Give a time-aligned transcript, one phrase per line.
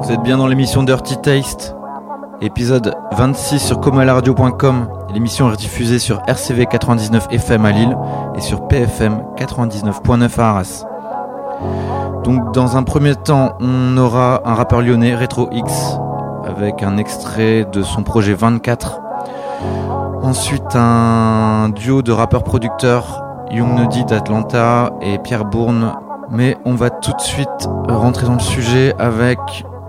[0.00, 1.74] Vous êtes bien dans l'émission Dirty Taste,
[2.40, 4.88] épisode 26 sur comalaradio.com.
[5.12, 7.96] L'émission est diffusée sur RCV 99 FM à Lille
[8.34, 10.84] et sur PFM 99.9 à Arras.
[12.24, 15.98] Donc dans un premier temps, on aura un rappeur lyonnais, Retro X,
[16.46, 19.00] avec un extrait de son projet 24.
[20.22, 25.92] Ensuite un duo de rappeurs-producteurs, Young Nuddy d'Atlanta et Pierre Bourne.
[26.30, 29.38] Mais on va tout de suite rentrer dans le sujet avec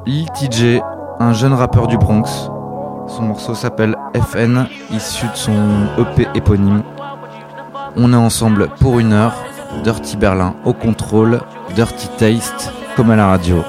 [0.06, 0.82] Lil TJ,
[1.20, 2.52] un jeune rappeur du Bronx.
[3.08, 6.84] Son morceau s'appelle FN, issu de son EP éponyme.
[7.96, 9.34] On est ensemble pour une heure.
[9.84, 11.42] Dirty Berlin au contrôle,
[11.74, 13.64] Dirty Taste comme à la radio.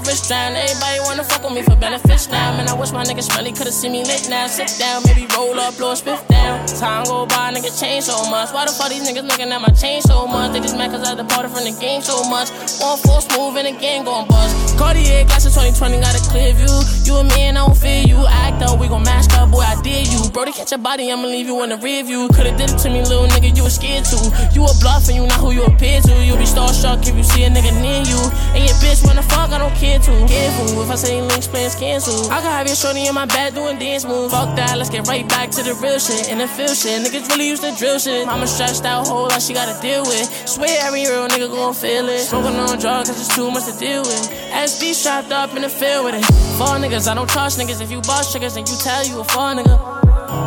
[0.00, 0.56] Wrist drown.
[0.56, 2.56] Everybody wanna fuck with me for benefits now.
[2.56, 4.46] Man, I wish my nigga Smelly could've seen me lit now.
[4.46, 6.66] Sit down, maybe roll up, blow a spiff down.
[6.66, 8.52] Time go by, niggas change so much.
[8.52, 10.52] Why the fuck these niggas looking at my chain so much?
[10.52, 12.50] They just mad cause I departed from the game so much.
[12.80, 14.78] One full smooth and again gon' bust.
[14.78, 16.74] Cartier glasses 2020 got a clear view.
[17.04, 18.26] You and me and I don't fear you.
[18.26, 20.18] Act up, we gon' mash up, boy, I did you.
[20.34, 22.28] Bro, to catch your body, I'ma leave you in the rear view.
[22.34, 24.18] Could've did it to me, little nigga, you was scared to.
[24.50, 26.14] You a bluff and you not who you appear to.
[26.26, 28.18] You'll be starstruck if you see a nigga near you.
[28.50, 30.14] And your bitch wanna fuck, I don't care to.
[30.26, 32.30] Careful if I say links, plans cancel.
[32.30, 34.32] I can have your shorty in my bed doing dance moves.
[34.32, 36.30] Fuck that, let's get right back to the real shit.
[36.30, 38.26] And the feel shit, niggas really used to drill shit.
[38.26, 40.26] Mama stressed out, whole lot she gotta deal with.
[40.48, 42.20] Swear every real nigga gon' feel it.
[42.20, 44.24] Smoking on drugs, cause it's too much to deal with.
[44.52, 46.24] SB strapped up in the field with it.
[46.58, 47.80] Four niggas, I don't trust niggas.
[47.80, 49.76] If you boss triggers, then you tell you a four nigga.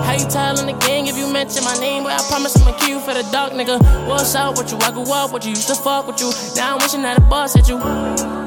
[0.06, 2.04] How you tellin' the gang if you mention my name?
[2.04, 3.80] But I promise I'ma kill you for the dark nigga.
[4.08, 4.78] What's up with you?
[4.80, 6.32] I grew up with you, used to fuck with you.
[6.56, 8.39] Now I'm wishing that a boss at you.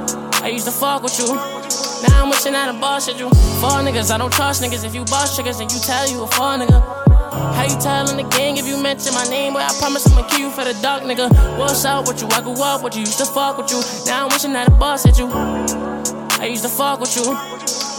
[0.42, 1.26] I used to fuck with you.
[1.34, 3.30] Now I'm wishing that a boss at you.
[3.62, 4.84] Four niggas, I don't trust niggas.
[4.84, 6.82] If you boss triggers, then you tell you a four nigga.
[7.54, 9.52] How you tellin' the gang if you mention my name?
[9.54, 11.30] But I promise I'ma kill you for the dark nigga.
[11.58, 12.28] What's up with you?
[12.28, 13.80] I grew up with you, used to fuck with you.
[14.06, 15.28] Now I'm wishing that a boss at you.
[15.30, 17.22] I used to fuck with you.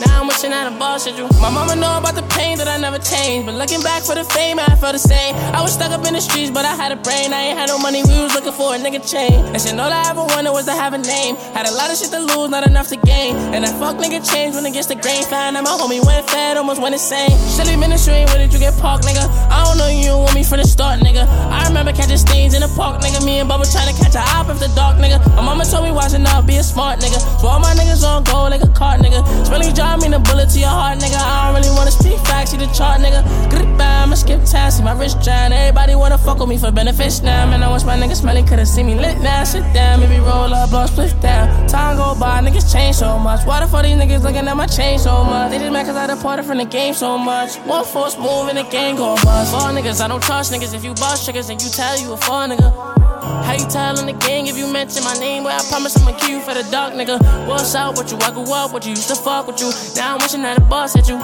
[0.02, 1.28] Now I'm wishing that a boss at you.
[1.42, 3.46] My mama know about the pain that I never changed.
[3.46, 5.36] But looking back for the fame, I felt the same.
[5.54, 7.34] I was stuck up in the streets, but I had a brain.
[7.34, 9.46] I ain't had no money, we was looking for a nigga chain.
[9.54, 11.36] And shit, all I ever wanted was to have a name.
[11.54, 13.36] Had a lot of shit to lose, not enough to gain.
[13.54, 15.24] And that fuck nigga changed when it gets the grain.
[15.30, 17.31] Found out my homie went fat, almost went insane.
[17.46, 19.24] Silly ministry, where did you get parked, nigga?
[19.50, 21.28] I don't know you want me from the start, nigga.
[21.54, 23.24] I remember catching stains in the park, nigga.
[23.25, 25.22] Me and Bubba trying to catch a op after dark, nigga.
[25.36, 27.20] My mama told me watching out, be a smart nigga.
[27.40, 29.22] So all my niggas on go like a cart, nigga.
[29.46, 31.18] Spelling job mean a bullet to your heart, nigga.
[31.18, 33.22] I don't really wanna speak facts, see the chart, nigga.
[33.50, 35.52] Goodbye, I'ma skip town, see my wrist drown.
[35.52, 37.46] Everybody wanna fuck with me for benefits now.
[37.46, 39.44] Man, I wish my niggas smelling could've seen me lit now.
[39.44, 41.68] Sit down, maybe roll up, blow split down.
[41.68, 43.46] Time go by, niggas change so much.
[43.46, 45.52] Why the fuck these niggas looking at my chain so much?
[45.52, 47.56] They just mad cause I departed from the game so much.
[47.68, 49.52] One force move and the gang go bust.
[49.52, 50.74] Four niggas, I don't trust niggas.
[50.74, 52.94] If you boss triggers, then you tell you a four nigga.
[53.24, 55.44] How you tellin' the gang if you mention my name?
[55.44, 57.20] Well, I promise I'ma kill you for the dark nigga.
[57.48, 58.18] What's up with you?
[58.20, 59.72] I grew up with you, used to fuck with you.
[59.95, 61.17] Now I'm wishing that a boss at you.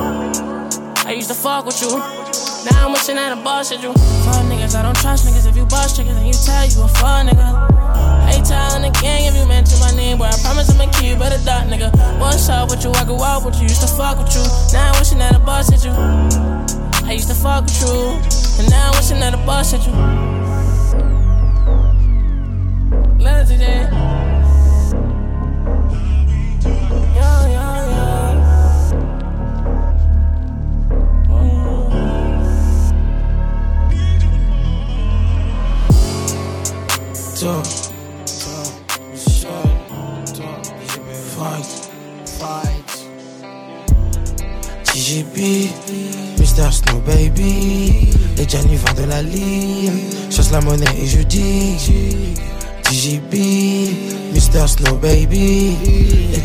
[1.08, 1.90] I used to fuck with you.
[2.70, 3.94] Now I'm wishing that a boss at you.
[4.26, 5.48] Fuck niggas, I don't trust niggas.
[5.48, 7.48] If you boss triggers, then you tell you a fuck nigga.
[8.26, 10.20] How you tellin' the gang if you mention my name?
[10.20, 11.90] Well, I promise I'ma kill you for the dark nigga.
[12.20, 12.92] What's up with you?
[12.92, 14.44] I grew up with you, used to fuck with you.
[14.74, 15.94] Now I'm wishing that a boss at you.
[17.08, 18.22] I used to fuck with you,
[18.62, 20.19] and now I'm wishing that a boss at you.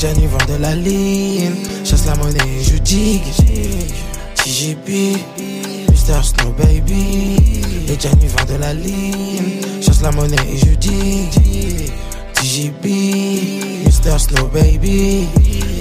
[0.04, 3.22] Johnny vend de la ligne, chasse la monnaie, et je digue.
[4.34, 5.16] TGB,
[5.88, 6.22] Mr.
[6.22, 7.38] Snow Baby.
[7.88, 11.90] Et Johnny vend de la ligne, chasse la monnaie, et je digue.
[12.34, 13.73] TGB.
[14.04, 15.26] Baby,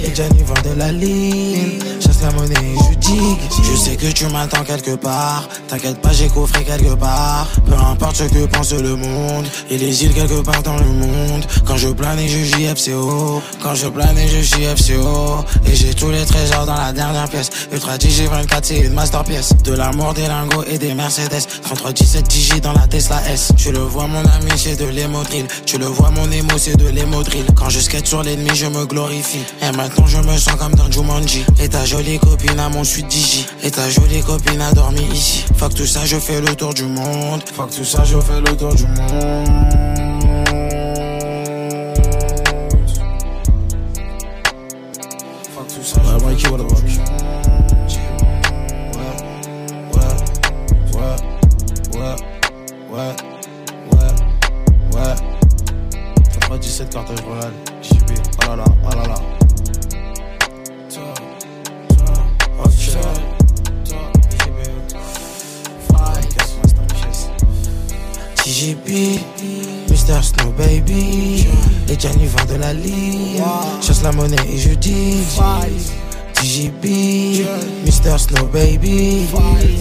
[0.02, 3.36] les Gianni vendent de la ligne, chasse la monnaie et je dis.
[3.62, 7.46] Je sais que tu m'attends quelque part, t'inquiète pas, j'ai coffré quelque part.
[7.66, 11.44] Peu importe ce que pense le monde, et les îles quelque part dans le monde.
[11.66, 16.10] Quand je plane et je JFCO, quand je plane et je JFCO, et j'ai tous
[16.10, 17.50] les trésors dans la dernière pièce.
[17.72, 19.54] Ultra DJ 24, c'est une masterpièce.
[19.64, 21.46] De l'amour, des lingots et des Mercedes.
[21.62, 23.52] 33 17 DJ dans la Tesla S.
[23.56, 25.46] Tu le vois, mon ami, c'est de l'hémodril.
[25.66, 27.44] Tu le vois, mon émo, c'est de l'hémodril.
[27.54, 29.42] Quand je skate sur l'ennemi, je me glorifie.
[29.60, 31.44] Et maintenant, je me sens comme dans Jumanji.
[31.60, 33.44] Et ta jolie copine à mon suite Digi.
[33.64, 35.44] Et ta jolie copine a dormi ici.
[35.56, 37.42] Fuck tout ça, je fais le tour du monde.
[37.56, 39.48] Fuck tout ça, je fais le tour du monde.
[46.24, 47.00] Mikey, ouais about you?
[52.90, 53.20] What,
[56.48, 57.73] what, 17.
[58.46, 58.64] Là.
[68.44, 69.20] TGP,
[69.88, 70.22] Mr.
[70.22, 71.46] Snow Baby,
[71.88, 73.42] les Gianni vendent de la ligne,
[73.80, 75.16] chasse la monnaie et je dis
[76.34, 77.46] TGP,
[77.86, 78.18] Mr.
[78.18, 79.26] Snow Baby,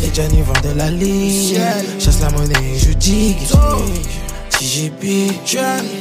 [0.01, 1.59] les Gianni vendent de la ligne,
[1.99, 3.35] chasse la monnaie et je dis
[4.63, 5.03] JGP,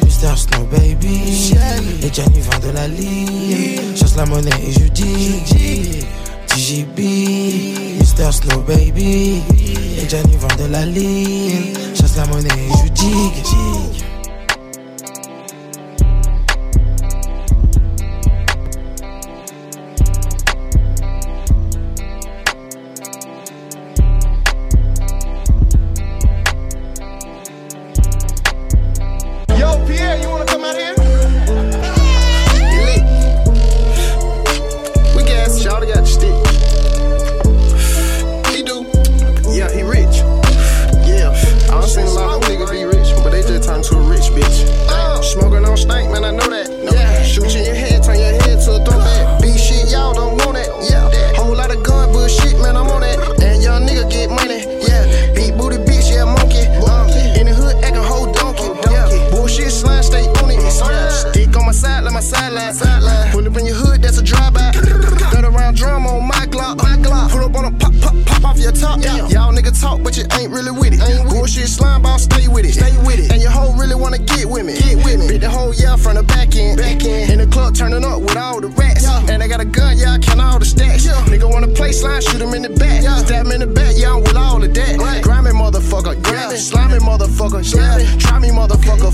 [0.05, 0.37] Mr.
[0.37, 1.53] Snow Baby,
[2.01, 3.97] et Gianni vend de la ligne.
[3.97, 6.07] Chasse la monnaie et je dis
[6.47, 7.03] TGB,
[7.99, 8.31] Mr.
[8.31, 9.43] Snow Baby,
[9.99, 11.75] et Gianni vend de la ligne.
[12.01, 14.02] Chasse la monnaie et je dis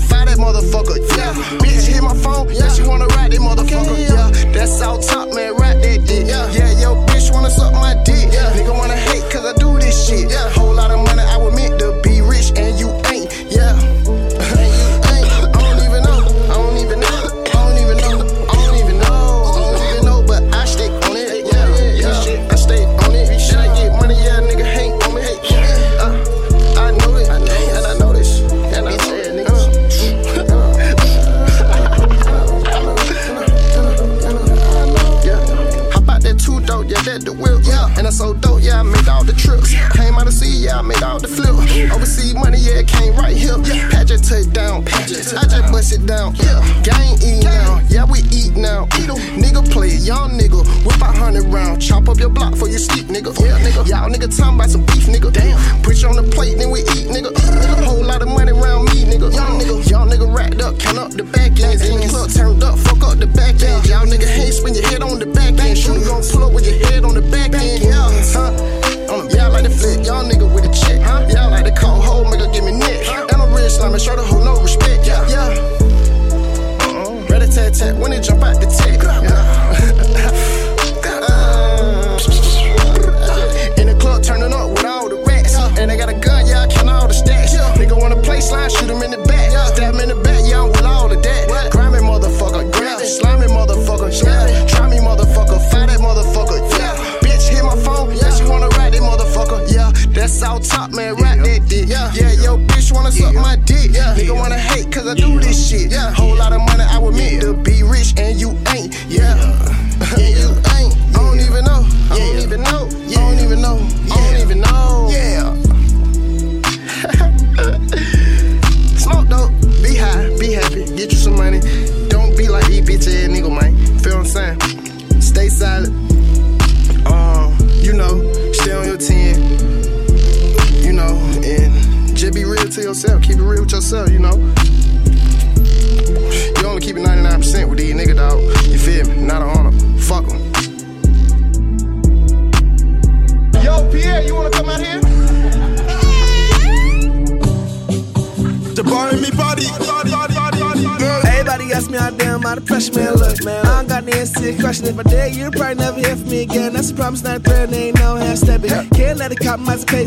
[0.07, 0.97] fire that motherfucker.
[1.17, 2.47] Yeah, bitch hit my phone.
[2.53, 3.08] Yeah, she wanna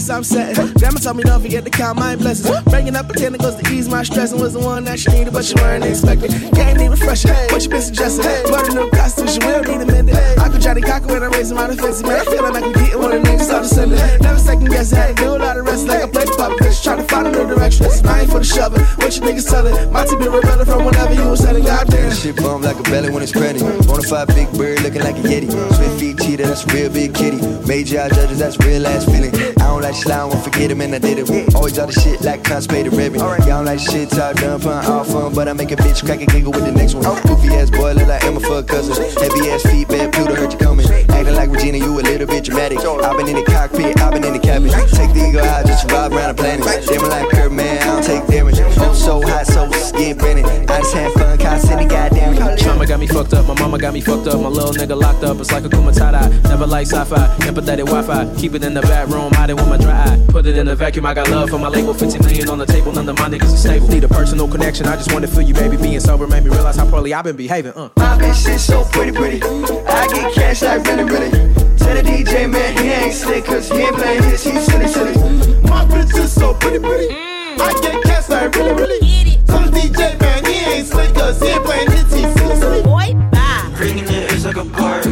[0.03, 0.73] pace I'm setting.
[0.75, 2.61] Grandma told me don't forget to count my blessings.
[2.65, 5.11] Bringing up a ten goes to ease my stress and was the one that she
[5.11, 6.31] needed, but she weren't expecting.
[6.53, 8.25] Can't even fresh what you been suggesting.
[8.51, 10.39] Put a new costume, she will need a minute.
[10.39, 12.07] I could Johnny Cocker when I raise my defensive.
[12.07, 13.99] Man, I feel like I can get one of the niggas of sending.
[14.21, 16.59] Never second guess, to do a lot of rest like I played the puppet.
[16.59, 17.87] Bitch, trying to find a new direction.
[18.07, 18.83] I ain't for the shoving.
[18.99, 19.93] What you niggas selling?
[19.93, 21.65] My team been rebelling from whenever you was selling.
[21.65, 22.13] Goddamn.
[22.13, 23.63] Shit bump like a belly when it's credit.
[23.63, 25.51] Bonafide big bird looking like a yeti.
[25.51, 27.41] Swift feet cheetah, that's real big kitty.
[27.67, 29.35] Major eye judges, that's real ass feeling.
[29.59, 31.55] I don't like slime, won't forget him, and I did it.
[31.55, 33.21] Always all the shit like constipated ribbon.
[33.21, 36.21] Y'all don't like shit, talk done, fun, all fun, but I make a bitch crack
[36.21, 37.05] a giggle with the next one.
[37.23, 38.95] Goofy ass boy, look like Emma for cousin.
[39.21, 40.87] Heavy ass feet, bad pewter, hurt you coming.
[40.87, 42.79] Acting like Regina, you a little bit dramatic.
[42.79, 44.71] I've been in the cockpit, I've been in the cabin.
[44.71, 46.65] Take the eagle eye, just ride around the planet.
[46.87, 48.59] Damn like her, man, I don't take damage.
[49.03, 50.45] So hot, so skin Brennan.
[50.71, 52.57] I just had fun, constantly goddamn.
[52.57, 55.25] Trauma got me fucked up, my mama got me fucked up, my little nigga locked
[55.25, 55.41] up.
[55.41, 56.31] It's like a kumatada.
[56.45, 58.33] Never like sci-fi, empathetic Wi-Fi.
[58.41, 60.27] Keep it in the bathroom, room, hide it with my dry eye.
[60.29, 61.93] Put it in the vacuum, I got love for my label.
[61.93, 63.89] 50 million on the table, none of my niggas are stable.
[63.89, 65.77] Need a personal connection, I just wanna feel you, baby.
[65.77, 67.73] Being sober made me realize how poorly I've been behaving.
[67.73, 67.89] Uh.
[67.97, 69.43] My bitch shit so pretty, pretty.
[69.43, 71.31] I get cash like really, really.
[71.77, 75.15] Tell the DJ man he ain't slick, cause he ain't playing his, he's silly, silly.
[75.63, 77.32] My bitch is so pretty, pretty.
[77.61, 79.01] I get cash like really, really.
[79.47, 82.83] Tell the DJ man he ain't slick, cause he ain't playing his, he's silly, silly.
[82.83, 83.75] Boy, bye.
[83.79, 85.07] Ringing it is like a park.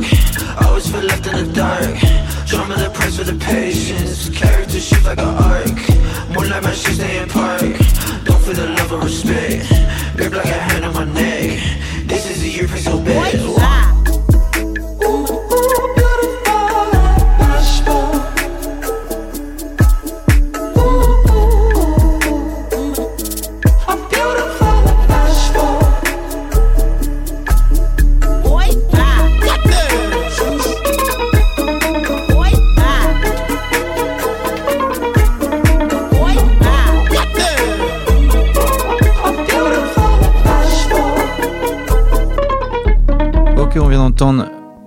[0.64, 1.96] Always feel left in the dark.
[2.46, 4.28] Trauma the price for the patience.
[4.30, 5.76] Character shift like an arc.
[6.34, 7.60] More like my shit stay in park.
[8.24, 9.89] Don't feel the love or respect.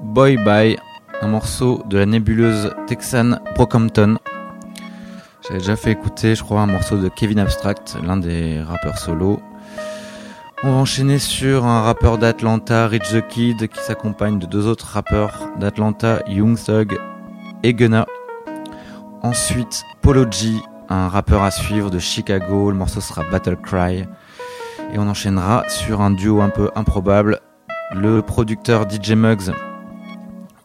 [0.03, 0.77] Boy Bye,
[1.21, 4.19] un morceau de la nébuleuse texane Brockhampton.
[5.41, 9.39] J'avais déjà fait écouter, je crois, un morceau de Kevin Abstract, l'un des rappeurs solo.
[10.61, 14.85] On va enchaîner sur un rappeur d'Atlanta, Rich the Kid, qui s'accompagne de deux autres
[14.85, 16.95] rappeurs d'Atlanta, Young Thug
[17.63, 18.05] et Gunna.
[19.23, 20.51] Ensuite, Polo G,
[20.89, 24.05] un rappeur à suivre de Chicago, le morceau sera Battle Cry.
[24.93, 27.39] Et on enchaînera sur un duo un peu improbable,
[27.91, 29.51] le producteur DJ Muggs,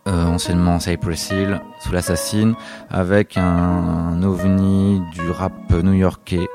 [0.06, 2.54] euh, anciennement Cypress Hill, sous l'Assassin,
[2.90, 6.46] avec un, un ovni du rap new-yorkais,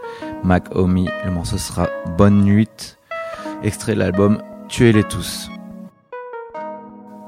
[0.43, 1.07] Mac Omi.
[1.25, 2.97] Le morceau sera Bonne Nuit,
[3.63, 5.49] extrait de l'album Tuez-les tous.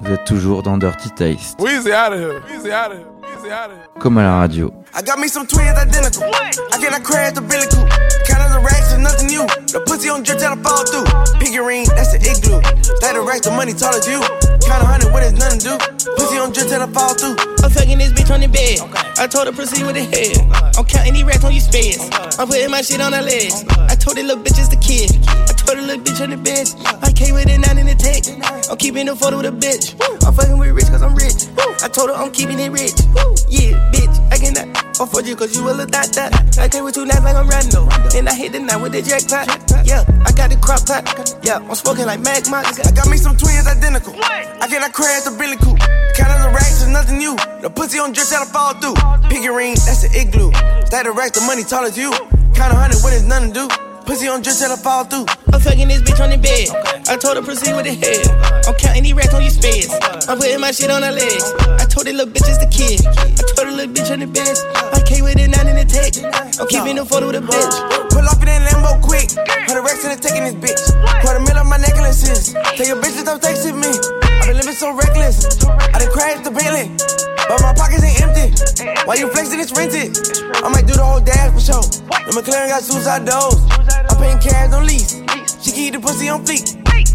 [0.02, 2.42] Vous êtes toujours dans Dirty Taste, Weezy out of here.
[2.50, 3.08] Weezy out of here.
[3.22, 3.90] Weezy out of here.
[4.00, 4.74] comme à la radio.
[4.94, 6.24] I got me some twins identical.
[6.24, 8.15] I crash.
[8.36, 9.48] Count of the racks is nothing new.
[9.72, 11.08] The pussy on drip I fall through.
[11.40, 12.60] Piggy ring, that's the igloo.
[13.00, 14.20] That the racks, the money tall as you.
[14.68, 15.76] Count a hundred, what is nothing to do?
[16.20, 17.40] Pussy on drip I fall through.
[17.64, 18.84] I'm fucking this bitch on the bed.
[19.16, 20.36] I told her proceed with the head.
[20.76, 21.96] I'm counting these racks on your space.
[22.36, 23.64] I'm putting my shit on her legs.
[23.88, 25.16] I told the little bitch it's the kid.
[25.48, 26.70] I told the little bitch on the bench.
[27.02, 28.22] I came with it nine in the tech.
[28.70, 29.98] I'm keeping the photo with a bitch.
[30.26, 31.50] I'm fucking with rich cause I'm rich.
[31.82, 32.94] I told her I'm keeping it rich.
[33.50, 34.70] Yeah, bitch, I cannot
[35.02, 36.32] afford you cause you a little dot dot.
[36.58, 37.90] I came with two knives like I'm Rando.
[38.16, 39.50] And I hit the night with the jackpot.
[39.86, 41.04] Yeah, I got the crop pot.
[41.44, 42.80] Yeah, I'm smoking like Mac Mox.
[42.80, 44.14] I got me some twins identical.
[44.22, 45.78] I cannot crash the Billy Coop.
[46.16, 47.36] Count of the racks is nothing new.
[47.62, 48.96] The pussy on drip I fall through.
[49.30, 50.52] Piggy ring, that's the igloo.
[50.94, 52.12] That the racks, the money tall as you.
[52.54, 53.85] Count a hundred, when is nothing to do?
[54.06, 55.26] Pussy on drip till I fall through.
[55.52, 56.70] I'm fucking this bitch on the bed.
[57.10, 58.22] I told her proceed with the head.
[58.70, 59.90] I'm counting these racks on your space.
[60.30, 61.46] I'm putting my shit on her legs.
[61.82, 63.02] I told the little bitch it's the kid.
[63.02, 64.62] I told the little bitch on the bench.
[64.94, 66.14] I came with it nine in the tech.
[66.62, 67.76] I'm keeping the photo with a bitch.
[68.14, 69.26] Pull off in that Lambo quick.
[69.66, 70.82] Hundred racks in the taking this bitch.
[71.26, 72.54] Put a mill on my necklaces.
[72.54, 74.25] Tell your bitch to stop texting me.
[74.42, 75.64] I been living so reckless.
[75.66, 76.92] I done crashed the Bentley.
[77.48, 78.52] But my pockets ain't empty.
[79.06, 79.60] Why you flexing?
[79.60, 80.18] It's rented.
[80.64, 81.86] I might do the whole dash for sure.
[82.26, 83.62] The McLaren got suicide doors.
[84.10, 85.22] I'm paying cash on lease.
[85.62, 86.66] She keep the pussy on fleek.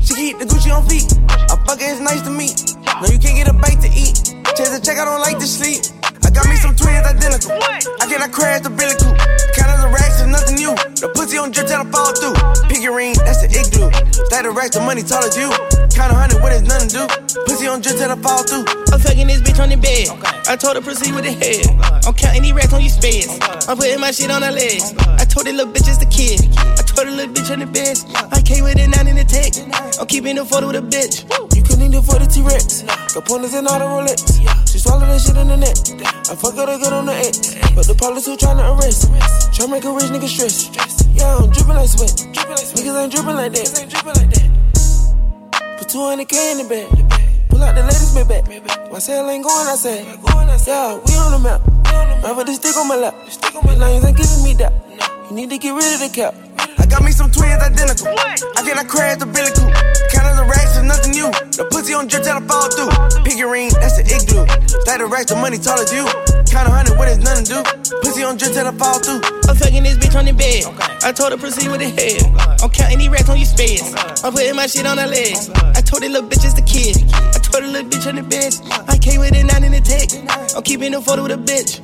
[0.07, 1.07] She keep the Gucci on feet.
[1.31, 2.79] I fuck it, it's nice to meet.
[3.03, 4.35] No, you can't get a bite to eat.
[4.55, 5.83] Chase the check, I don't like to sleep.
[6.31, 7.59] I I got me some twins identical.
[7.59, 9.19] I cannot crash the Billy Coupe.
[9.51, 10.71] Count of the racks is nothing new.
[11.03, 12.39] The pussy on drip till I fall through.
[12.71, 13.91] Pick your ring, that's the igloo.
[14.31, 15.51] Stack the racks, the money tall as you.
[15.91, 17.43] Count a hundred, what is nothing to do?
[17.51, 18.63] Pussy on drip till I fall through.
[18.95, 20.07] I'm fucking this bitch on the bed.
[20.47, 21.67] I told her proceed with the head.
[22.07, 23.35] I'm counting these racks on your spades.
[23.67, 24.95] I'm putting my shit on her legs.
[25.19, 26.47] I told the little bitch it's the kid.
[26.79, 27.99] I told the little bitch on the bed.
[28.31, 29.67] I came with it nine in the text.
[29.99, 31.27] I'm keeping the photo with a bitch.
[31.59, 32.87] You couldn't even afford the T-Rex.
[33.19, 34.70] Got pointers and all the Rolex.
[34.81, 35.77] She swallowed that shit in the neck.
[36.33, 37.53] I fuck her to get on the X.
[37.77, 39.13] But the police who tryna arrest.
[39.53, 40.73] Try make a rich nigga stress.
[41.13, 42.09] Yeah, I'm dripping like sweat.
[42.09, 43.69] Niggas ain't dripping like that.
[45.77, 46.89] Put 200k in the bag.
[47.53, 48.49] Pull out the latest Maybach.
[48.91, 50.01] My cell ain't going outside.
[50.01, 51.61] Yeah, we on the map.
[52.25, 53.13] Right with the stick on my lap.
[53.27, 53.37] These
[53.77, 54.73] lanes ain't giving me that.
[55.29, 56.33] You need to get rid of the cap.
[56.91, 58.11] I got me some twins identical.
[58.11, 59.71] I cannot crash the Billy Coupe.
[60.11, 61.31] Count of the racks is nothing new.
[61.55, 62.91] The pussy on drip till I fall through.
[63.23, 64.43] Pick your ring, that's the igloo.
[64.83, 66.03] Stack the racks, the money tall as you.
[66.51, 68.01] Count a hundred, what is nothing to do?
[68.03, 69.23] Pussy on drip till I fall through.
[69.47, 70.67] I'm fucking this bitch on the bed.
[71.07, 72.27] I told her proceed with the head.
[72.59, 73.87] I'm counting these racks on your spades.
[74.27, 75.47] I'm putting my shit on her legs.
[75.79, 76.99] I told the little bitch it's the kid.
[77.15, 78.51] I told the little bitch on the bed.
[78.91, 80.19] I came with it nine in the text.
[80.59, 81.79] I'm keeping the photo with a bitch.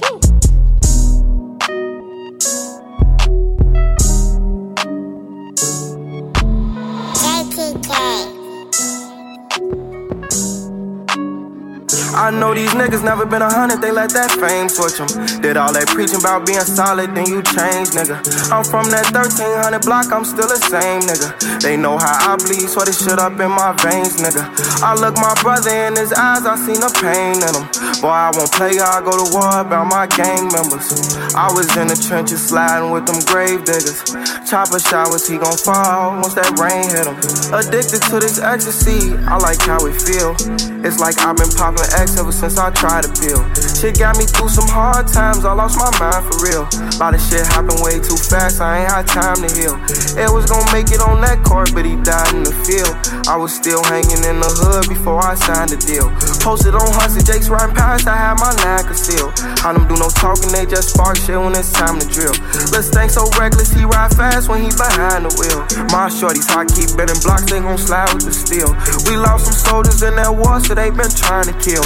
[12.16, 15.08] I know these niggas never been a hundred, they let that fame switch them.
[15.44, 18.16] Did all that preaching about being solid, then you change, nigga.
[18.48, 21.36] I'm from that 1300 block, I'm still the same, nigga.
[21.60, 24.48] They know how I bleed, so they shit up in my veins, nigga.
[24.80, 27.68] I look my brother in his eyes, I seen the pain in him.
[28.00, 30.88] Boy, I won't play, I go to war about my gang members.
[31.36, 34.00] I was in the trenches sliding with them grave diggers.
[34.48, 37.16] Chopper showers, he gon' fall once that rain hit him.
[37.52, 40.32] Addicted to this ecstasy, I like how it feel.
[40.80, 43.42] It's like I've been popping Ever since I tried to peel.
[43.76, 46.64] Shit got me through some hard times, I lost my mind for real.
[46.64, 49.76] A lot of shit happened way too fast, I ain't had time to heal.
[50.16, 52.94] It was gonna make it on that court, but he died in the field.
[53.26, 56.14] I was still hanging in the hood before I signed the deal.
[56.38, 59.34] Posted on Hudson Jakes riding past, I had my nine concealed.
[59.58, 62.34] How them do no talking, they just spark shit when it's time to drill.
[62.70, 65.66] Let's think so reckless, he ride fast when he behind the wheel.
[65.90, 68.70] My shorties, I keep betting blocks, they gon' slide with the steel.
[69.10, 71.82] We lost some soldiers in that war, so they been trying to kill.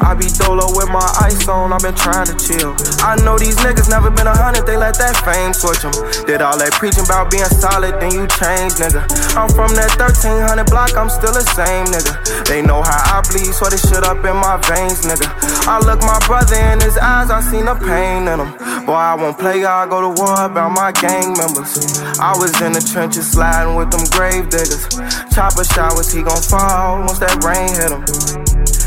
[0.00, 2.76] I be dolo with my ice on, i been trying to chill.
[3.00, 5.94] I know these niggas never been a hundred, they let that fame switch them.
[6.26, 9.02] Did all that preaching about being solid, then you change, nigga.
[9.34, 12.12] I'm from that 1300 block, I'm still the same, nigga.
[12.46, 15.28] They know how I bleed, so they shit up in my veins, nigga.
[15.66, 18.52] I look my brother in his eyes, I seen the pain in him.
[18.86, 22.00] Boy, I won't play, I go to war about my gang members.
[22.20, 24.86] I was in the trenches sliding with them grave diggers.
[25.34, 28.35] Chopper showers, he gon' fall once that rain hit him.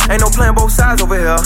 [0.10, 1.38] Ain't no playing both sides over here.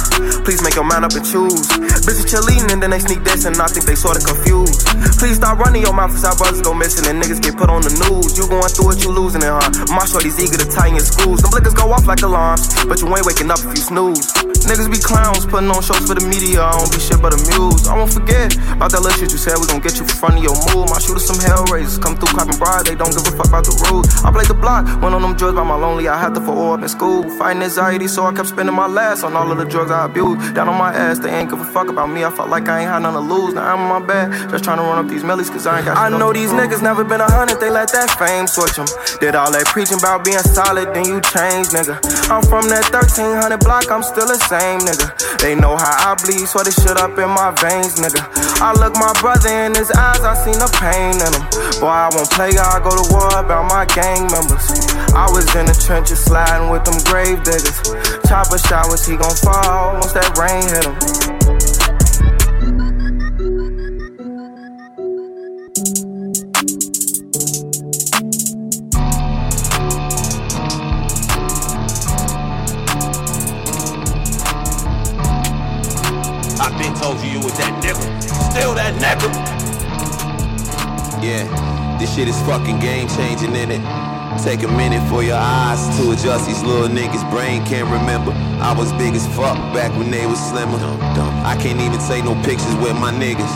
[0.47, 1.67] Please make your mind up and choose.
[2.07, 4.87] Bitches cheerleading and then they sneak this and I think they sorta confused.
[5.19, 7.83] Please stop running your mouth as our brothers go missing and niggas get put on
[7.83, 8.39] the news.
[8.39, 9.67] You going through it, you losing it, huh?
[9.91, 11.43] My shorty's eager to tie in schools.
[11.43, 14.31] Them blickers go off like alarms, but you ain't waking up if you snooze.
[14.63, 16.63] Niggas be clowns, putting on shows for the media.
[16.63, 17.91] I don't be shit but amused.
[17.91, 19.59] I won't forget about that little shit you said.
[19.59, 20.87] We gon' get you front of your move.
[20.87, 21.99] My shooters some hell raisers.
[21.99, 24.07] Come through clapping bride, they don't give a fuck about the rules.
[24.23, 26.07] I played the block, went on them drugs by my lonely.
[26.07, 27.27] I had to for all up in school.
[27.35, 30.53] Fighting anxiety, so I kept spending my last on all of the drugs I abused.
[30.53, 32.23] Down on my ass, they ain't give a fuck about me.
[32.23, 33.53] I felt like I ain't had nothing to lose.
[33.53, 35.85] Now I'm on my bed, just trying to run up these millies, cause I ain't
[35.85, 38.85] got I know these niggas never been a hundred, they let that fame switch them.
[39.19, 41.97] Did all that preaching about being solid, then you change, nigga.
[42.29, 45.09] I'm from that 1300 block, I'm still the same, nigga.
[45.41, 48.21] They know how I bleed, so they shit up in my veins, nigga.
[48.61, 51.43] I look my brother in his eyes, I seen the pain in him.
[51.81, 54.69] Boy, I won't play, I go to war about my gang members.
[55.17, 57.81] I was in the trenches sliding with them grave diggers.
[58.43, 60.95] Chopper showers, he gon' fall once that rain hit him.
[76.59, 78.21] I been told you you was that nigga.
[78.51, 79.29] Still that nigga.
[81.23, 84.12] Yeah, this shit is fucking game changing in it.
[84.43, 86.47] Take a minute for your eyes to adjust.
[86.47, 88.33] These little niggas' brain can't remember.
[88.59, 90.75] I was big as fuck back when they was slimmer.
[91.47, 93.47] I can't even take no pictures with my niggas.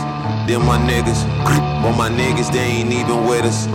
[0.48, 1.20] Them my niggas,
[1.84, 3.66] but my niggas they ain't even with us.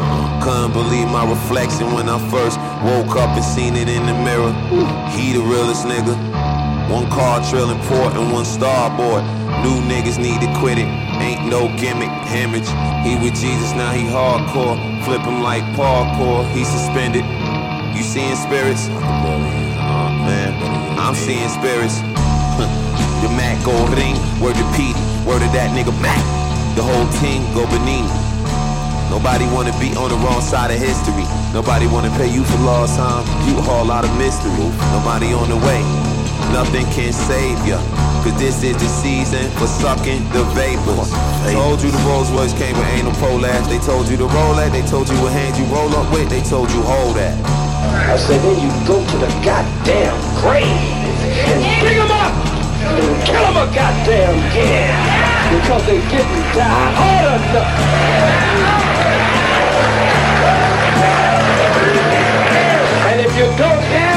[0.42, 4.52] Couldn't believe my reflection when I first woke up and seen it in the mirror.
[5.14, 6.18] He the realest nigga.
[6.90, 9.22] One car trailing port and one starboard.
[9.62, 10.90] New niggas need to quit it.
[11.24, 12.68] Ain't no gimmick, hemorrhage.
[13.08, 14.76] He with Jesus, now he hardcore.
[15.06, 17.24] Flip him like parkour, he suspended.
[17.96, 18.90] You seeing spirits?
[20.28, 20.52] Man,
[21.00, 22.00] I'm seeing spirits.
[23.24, 26.20] The Mac go ring, word to Petey, word to that nigga Mac.
[26.76, 28.12] The whole team go Benini.
[29.10, 31.24] Nobody wanna be on the wrong side of history.
[31.54, 33.24] Nobody wanna pay you for lost time.
[33.48, 34.52] You haul out of mystery.
[34.92, 36.13] Nobody on the way.
[36.52, 37.80] Nothing can save ya.
[38.24, 41.12] Cause this is the season for sucking the vapors.
[41.52, 43.68] Told you the Rolls Royce came with anal prolapse.
[43.68, 44.72] They told you to roll that.
[44.72, 46.30] They told you what hand you roll up with.
[46.30, 47.36] They told you hold that.
[47.94, 52.34] I said, then you go to the goddamn grave and dig them up
[52.96, 54.96] and kill them a goddamn again
[55.60, 58.84] because they didn't die hard enough.
[63.12, 64.13] And if you don't have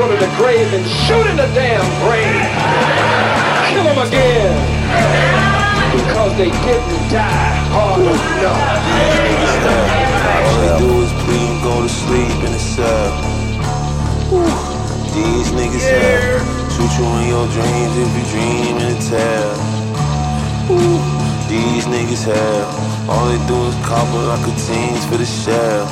[0.00, 2.48] go to the grave and shoot in the damn grave.
[3.68, 4.56] Kill them again
[5.92, 8.64] because they didn't die hard enough.
[10.40, 13.12] All they do is plead and go to sleep in the cell.
[15.12, 19.52] These niggas have shoot you in your dreams if you dream in a tell.
[21.52, 22.64] These niggas have
[23.04, 25.84] all they do is copper like a teens for the shell.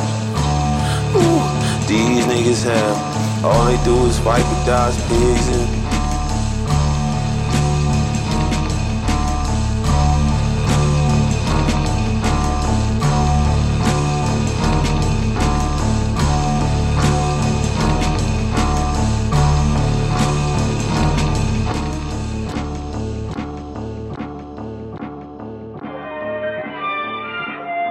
[1.86, 5.88] These niggas have all they do is fight with Dodge pigs and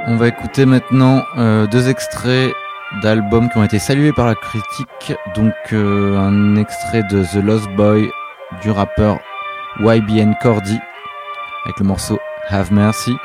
[0.10, 2.54] On va écouter maintenant euh, deux extraits
[3.02, 5.14] d'albums qui ont été salués par la critique.
[5.36, 8.10] Donc euh, un extrait de The Lost Boy
[8.62, 9.20] du rappeur
[9.80, 10.80] YBN Cordy
[11.66, 12.20] avec le morceau
[12.50, 13.16] Have Mercy.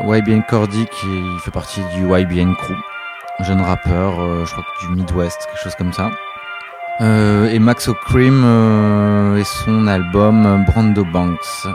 [0.00, 1.06] YBN Cordy qui
[1.44, 2.74] fait partie du YBN Crew,
[3.38, 6.10] un jeune rappeur, euh, je crois que du Midwest, quelque chose comme ça.
[7.00, 11.66] Euh, et Max O'Cream et son album Brando Banks.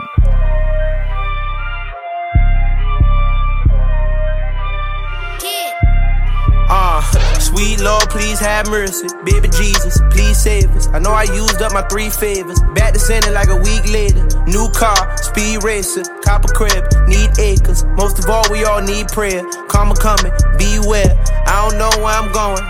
[7.52, 9.08] Sweet Lord, please have mercy.
[9.24, 10.88] Baby Jesus, please save us.
[10.88, 12.60] I know I used up my three favors.
[12.74, 14.24] Back to sender like a week later.
[14.46, 17.84] New car, speed racer, copper crib, need acres.
[17.96, 19.42] Most of all, we all need prayer.
[19.68, 21.12] Karma coming, beware.
[21.46, 22.62] I don't know where I'm going,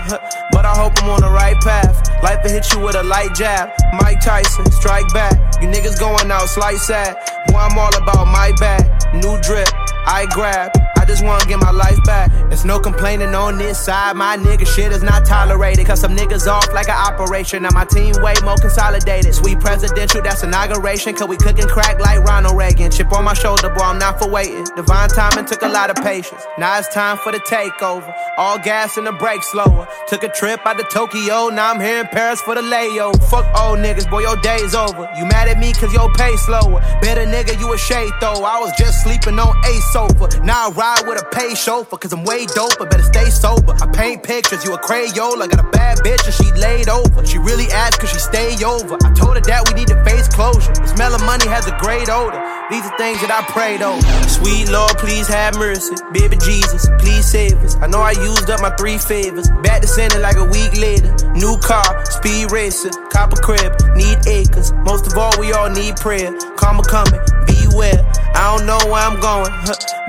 [0.51, 1.95] but I hope I'm on the right path.
[2.21, 3.69] Life will hit you with a light jab.
[3.99, 5.61] Mike Tyson, strike back.
[5.61, 7.15] You niggas going out slice sad.
[7.47, 8.83] Boy, I'm all about my bag.
[9.13, 9.69] New drip,
[10.05, 10.71] I grab.
[11.03, 12.31] I just wanna get my life back.
[12.47, 14.15] There's no complaining on this side.
[14.15, 15.85] My nigga shit is not tolerated.
[15.85, 17.63] Cause some niggas off like an operation.
[17.63, 19.35] Now my team way more consolidated.
[19.35, 21.13] Sweet presidential, that's inauguration.
[21.13, 22.89] Cause we cooking crack like Ronald Reagan.
[22.89, 24.63] Chip on my shoulder, boy, I'm not for waiting.
[24.77, 26.41] Divine timing took a lot of patience.
[26.57, 28.09] Now it's time for the takeover.
[28.37, 29.85] All gas and the brake slower.
[30.07, 31.49] Took a trip out to Tokyo.
[31.49, 33.21] Now I'm here in Paris for the layover.
[33.29, 35.09] Fuck old niggas, boy, your day's over.
[35.17, 36.79] You mad at me cause your pay slower.
[37.01, 38.45] Better nigga, you a shade though.
[38.45, 40.39] I was just sleeping on a sofa.
[40.45, 43.73] Now I ride with a paid chauffeur, cause I'm way doper, better stay sober.
[43.81, 47.25] I paint pictures, you a Crayola, got a bad bitch and she laid over.
[47.25, 48.95] She really asked cause she stay over.
[49.03, 50.73] I told her that we need to face closure.
[50.73, 52.39] The smell of money has a great odor.
[52.69, 54.01] These are things that I prayed over.
[54.27, 55.95] Sweet Lord, please have mercy.
[56.13, 57.75] Baby Jesus, please save us.
[57.77, 59.49] I know I used up my three favors.
[59.63, 61.11] Back to sender like a week later.
[61.33, 64.71] New car, speed racer, copper crib, need acres.
[64.83, 66.31] Most of all, we all need prayer.
[66.55, 68.03] Karma coming, beware.
[68.35, 69.51] I don't know where I'm going,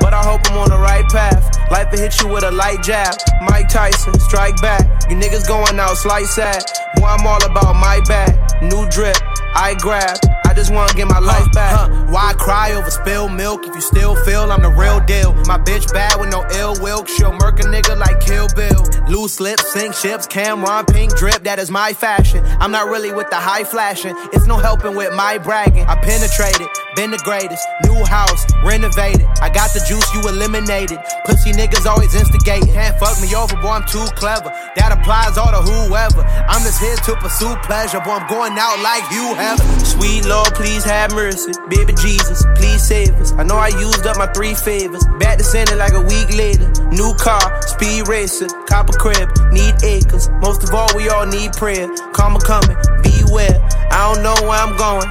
[0.01, 1.71] but I hope I'm on the right path.
[1.71, 3.15] Life will hit you with a light jab.
[3.43, 4.83] Mike Tyson, strike back.
[5.09, 6.63] You niggas going out slice sad.
[6.97, 8.35] Boy, I'm all about my bag.
[8.63, 9.17] New drip,
[9.55, 10.19] I grab.
[10.55, 11.75] I just wanna get my life back.
[11.75, 15.35] Huh, why cry over spilled milk if you still feel I'm the real deal?
[15.51, 17.05] My bitch bad with no ill will.
[17.07, 18.87] She'll murk a nigga like Kill Bill.
[19.09, 22.41] Loose lips, sink ships, Cameron, pink drip, that is my fashion.
[22.61, 24.15] I'm not really with the high flashing.
[24.33, 25.87] It's no helping with my bragging.
[25.87, 27.67] I penetrated, been the greatest.
[27.83, 29.27] New house, renovated.
[29.43, 31.03] I got the juice, you eliminated.
[31.27, 32.73] Pussy niggas always instigating.
[32.73, 34.55] Can't fuck me over, boy, I'm too clever.
[34.77, 36.23] That applies all to whoever.
[36.47, 39.59] I'm just here to pursue pleasure, boy, I'm going out like you have.
[39.85, 41.53] Sweet Lord, please have mercy.
[41.69, 43.33] Baby Jesus, please save us.
[43.33, 45.05] I know I used up my three favors.
[45.19, 46.71] Back to sender like a week later.
[46.91, 50.29] New car, speed racer, copper crib, need acres.
[50.41, 51.89] Most of all, we all need prayer.
[52.13, 53.61] Karma coming, beware.
[53.91, 55.09] I don't know where I'm going,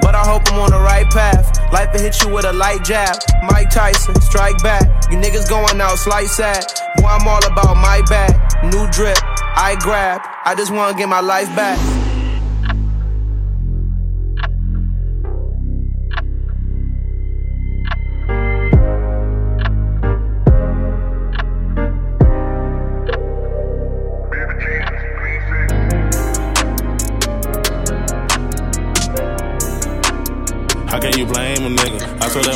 [0.00, 1.46] but I hope I'm on the right path.
[1.72, 3.16] Life will hit you with a light jab.
[3.42, 4.82] Mike Tyson, strike back.
[5.10, 6.64] You niggas going out slice sad.
[6.96, 8.34] Boy, I'm all about my bag.
[8.64, 9.18] New drip,
[9.56, 10.20] I grab.
[10.44, 11.99] I just wanna get my life back.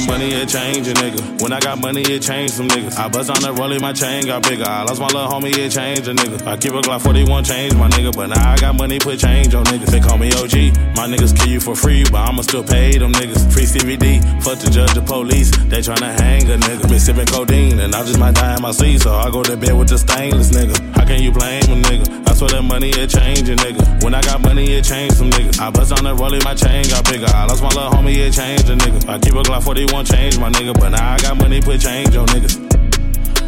[0.06, 1.42] Money it a nigga.
[1.42, 2.96] When I got money, it change some niggas.
[2.96, 4.64] I bust on that rollie, my chain got bigger.
[4.64, 6.46] I lost my little homie, it changed a nigga.
[6.46, 8.14] I keep a Glock 41, change my nigga.
[8.14, 9.86] But now I got money, put change on niggas.
[9.86, 10.96] They call me OG.
[10.96, 13.52] My niggas kill you for free, but I'ma still pay them niggas.
[13.52, 15.50] Free CVD, fuck the judge, the police.
[15.50, 16.88] They tryna hang a nigga.
[16.88, 19.00] Been sipping codeine, and I just might die in my sleep.
[19.00, 20.76] So I go to bed with the stainless nigga.
[20.94, 22.28] How can you blame a nigga?
[22.28, 24.02] I swear that money, it change a nigga.
[24.02, 25.60] When I got money, it change some niggas.
[25.60, 27.26] I bust on that rollie, my chain got bigger.
[27.26, 29.08] I lost my little homie, it changed a nigga.
[29.08, 30.74] I keep a Glock 41, change my nigga.
[30.74, 32.58] But now I got money, put change on niggas.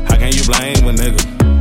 [0.08, 1.55] How can you blame a nigga?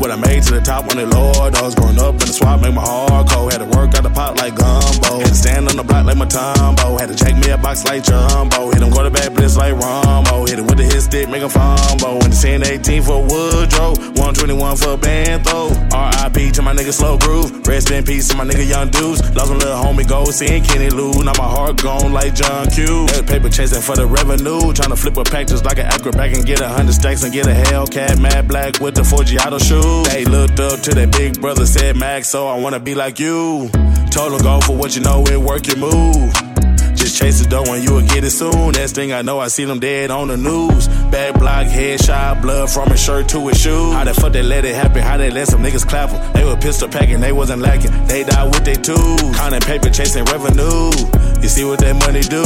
[0.00, 2.32] What I made to the top when it Lord, I was growing up in the
[2.32, 3.52] swap, make my heart cold.
[3.52, 5.20] Had to work out the pot like gumbo.
[5.20, 6.98] Had to stand on the block like my tumbo.
[6.98, 8.72] Had to check me a box like Jumbo.
[8.72, 10.46] Hit him quarterback blitz like Rambo.
[10.46, 12.16] Hit him with the hit stick, make a fumble.
[12.24, 13.92] And the 10 18 for Woodrow.
[14.16, 15.68] 121 for Bantho.
[15.92, 17.60] RIP to my nigga Slow Groove.
[17.68, 19.20] Rest in peace to my nigga Young Deuce.
[19.36, 21.12] Lost my little homie Gold, seeing Kenny Lou.
[21.24, 23.04] Now my heart gone like John Q.
[23.12, 24.72] That paper chasing for the revenue.
[24.72, 27.32] Trying to flip a pack just like an acrobat and get a hundred stacks and
[27.32, 28.18] get a Hellcat.
[28.18, 29.60] Mad Black with the Forgiato
[30.04, 33.70] They looked up to that big brother, said Max, so I wanna be like you.
[34.10, 36.32] Told him go for what you know and work your move.
[36.94, 38.72] Just chase the dough and you will get it soon.
[38.72, 40.88] Next thing I know, I see them dead on the news.
[41.10, 43.92] Back block, headshot, blood from his shirt to his shoe.
[43.92, 45.00] How the fuck they let it happen?
[45.00, 46.32] How they let some niggas clap them?
[46.34, 47.92] They were pistol packing, they wasn't lacking.
[48.06, 49.36] They died with their tools.
[49.36, 50.90] Counting paper, chasing revenue.
[51.40, 52.44] You see what that money do?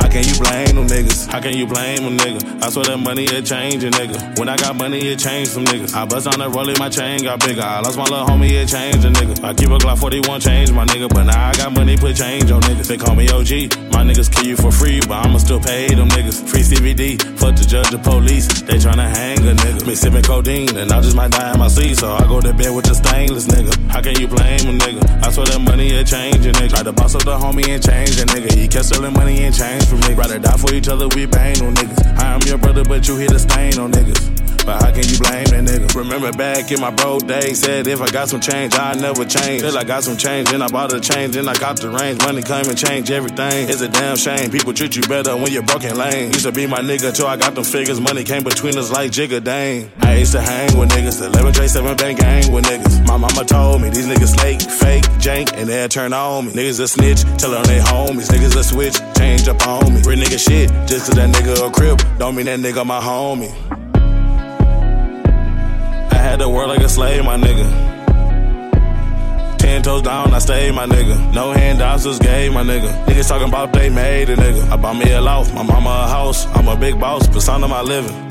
[0.00, 1.28] How can you blame them niggas?
[1.30, 2.62] How can you blame them nigga?
[2.64, 4.38] I swear that money it change a nigga.
[4.38, 5.94] When I got money, it changed some niggas.
[5.94, 7.60] I bust on that rollie, my chain got bigger.
[7.60, 9.44] I lost my little homie, it changed a nigga.
[9.44, 11.08] I keep a Glock 41, change my nigga.
[11.08, 12.88] But now I got money, put change on niggas.
[12.88, 13.92] They call me OG.
[13.92, 16.48] My niggas kill you for free, but I'ma still pay them niggas.
[16.48, 18.48] Free CVD, fuck the judge, the police.
[18.62, 19.84] They tryna hang a nigga.
[19.84, 21.96] Been sipping codeine, and I just might die in my sleep.
[21.96, 23.76] So I go to bed with the stainless nigga.
[23.90, 25.04] How can you blame a nigga?
[25.20, 26.70] I swear that money, it change a nigga.
[26.70, 28.54] Try to boss up the homie and change a nigga.
[28.56, 30.16] He kept stealing money and change from niggas.
[30.16, 32.18] Rather die for each other, we bang on niggas.
[32.18, 34.39] I am your brother, but you hit a stain on niggas.
[34.64, 35.94] But how can you blame that nigga?
[35.94, 39.62] Remember back in my bro days, said if I got some change, I never change.
[39.62, 42.20] Till I got some change, then I bought a change, then I got the range.
[42.20, 43.68] Money come and change everything.
[43.68, 44.50] It's a damn shame.
[44.50, 46.32] People treat you better when you're broken lane.
[46.32, 48.00] Used to be my nigga till I got them figures.
[48.00, 49.90] Money came between us like Jigga Dane.
[50.00, 53.06] I used to hang with niggas, 11 J 7 bang gang with niggas.
[53.06, 56.52] My mama told me these niggas slake, fake, jank, and they'll turn on me.
[56.52, 58.28] Niggas a snitch, tell them they homies.
[58.28, 60.02] Niggas a switch, change up on me.
[60.02, 63.89] Real nigga shit, just cause that nigga a crib, don't mean that nigga my homie.
[66.30, 67.66] Had to work like a slave, my nigga.
[69.58, 71.34] Ten toes down, I stayed, my nigga.
[71.34, 72.88] No handouts, just gave, my nigga.
[73.06, 74.70] Niggas talking about they made a nigga.
[74.70, 76.46] I bought me a loft, my mama a house.
[76.54, 78.29] I'm a big boss, persona my living.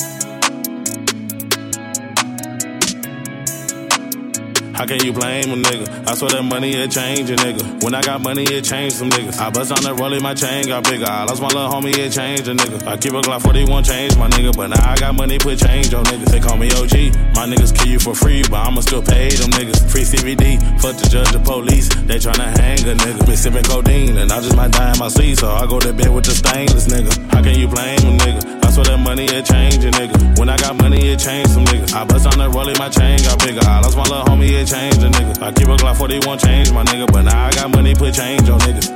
[4.79, 6.07] How can you blame a nigga?
[6.07, 7.83] I swear that money it change a nigga.
[7.83, 9.37] When I got money, it changed some niggas.
[9.37, 11.03] I bust on that rollie, my chain got bigger.
[11.03, 12.87] I lost my little homie, it changed a nigga.
[12.87, 14.55] I keep a Glock 41, change my nigga.
[14.55, 16.31] But now I got money, put change on niggas.
[16.31, 17.11] They call me OG.
[17.35, 19.83] My niggas kill you for free, but I'ma still pay them niggas.
[19.91, 21.89] Free CVD, fuck the judge, the police.
[22.07, 23.25] They tryna hang a nigga.
[23.25, 25.39] Been sipping codeine, and I just might die in my sleep.
[25.39, 27.11] So I go to bed with the stainless nigga.
[27.35, 28.68] How can you blame a nigga?
[28.79, 30.39] I swear that money, it change a nigga.
[30.39, 31.93] When I got money, it changed some niggas.
[31.93, 33.59] I bust on that rollie, my chain got bigger.
[33.67, 35.41] I lost my little homie, it changed a nigga.
[35.43, 37.11] I keep a Glock 41, change my nigga.
[37.11, 38.87] But now I got money, put change on niggas.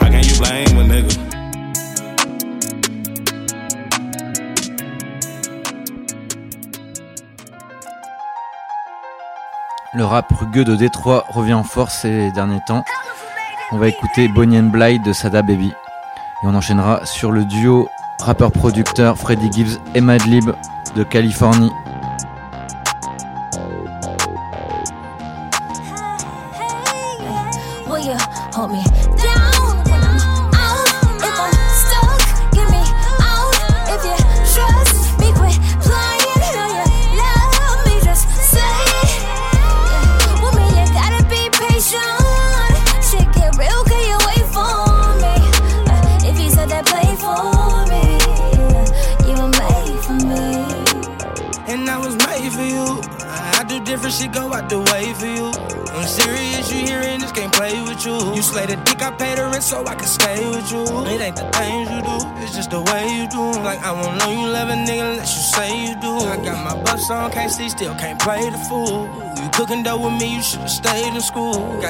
[0.00, 1.30] How can you blame a nigga?
[9.94, 12.84] Le rap rugueux de Détroit revient en force ces derniers temps.
[13.70, 15.68] On va écouter Bonnie and Blythe de Sada Baby.
[15.68, 17.88] Et on enchaînera sur le duo
[18.22, 20.50] rappeur-producteur Freddie Gibbs et Madlib
[20.96, 21.70] de Californie.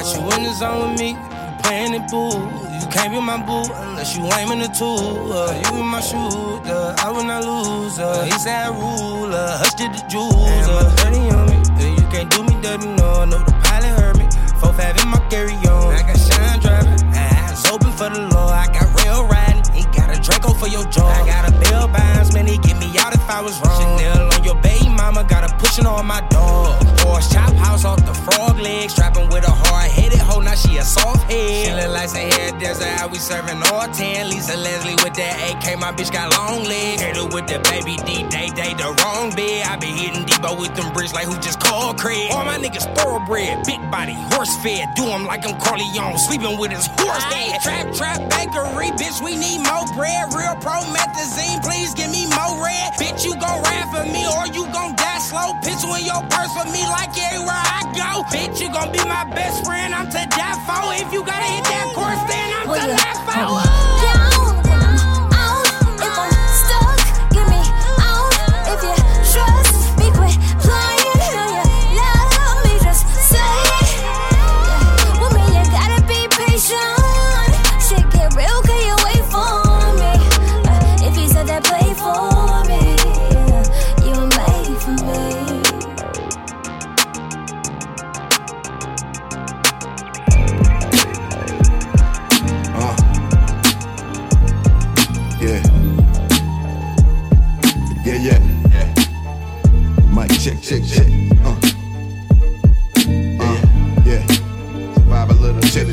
[0.01, 1.15] Got you in the zone with me,
[1.61, 2.33] playing it boo.
[2.33, 4.97] You can't be my boo unless you aiming the two.
[5.29, 7.99] Uh, you in my shooter, I will not lose.
[7.99, 10.33] Uh, he's that ruler, hush to the jewels.
[10.65, 11.61] Uh, dirty on me,
[11.93, 13.25] you can't do me dirty, no.
[13.29, 14.25] No, the pilot heard me.
[14.57, 15.93] Four five in my carry on.
[15.93, 18.49] I got shine driving, eyes open for the law.
[18.49, 21.13] I got rail riding, he got a Draco for your jaw.
[21.13, 24.01] I got a bill binds, man, he get me out if I was wrong.
[24.01, 26.90] Chanel on your baby mama, got a pushing on my dog.
[27.29, 30.83] Chop house off the frog leg, strapping with a hard headed hoe, now she a
[30.83, 31.65] soft head.
[31.65, 34.29] She look like Sahara Desert, how we serving all 10.
[34.29, 37.01] Lisa Leslie with that AK, my bitch got long legs.
[37.01, 39.67] Hit with the baby D, they, they the wrong bed.
[39.67, 42.31] I be hitting Debo with them bricks like who just called Craig.
[42.31, 44.89] All my niggas thoroughbred, big body, horse fed.
[44.95, 47.61] Do him like I'm Corleone, sleeping with his horse head.
[47.61, 50.33] Trap, trap, bakery, bitch, we need more bread.
[50.33, 52.93] Real pro promethazine, please give me more red.
[52.97, 55.53] Bitch, you gon' rap for me or you gon' die slow.
[55.61, 58.23] Pistol in your purse for me like everywhere I go.
[58.29, 60.93] Bitch, you gon' be my best friend, I'm to die for.
[60.95, 63.90] If you gotta hit that course, then I'm to die for.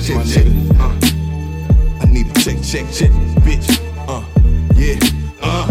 [0.08, 0.46] Check, check.
[0.80, 0.98] Uh.
[2.00, 3.10] I need a check, check, check,
[3.44, 3.68] bitch.
[4.08, 4.24] Uh.
[4.74, 4.96] Yeah.
[5.42, 5.70] Uh.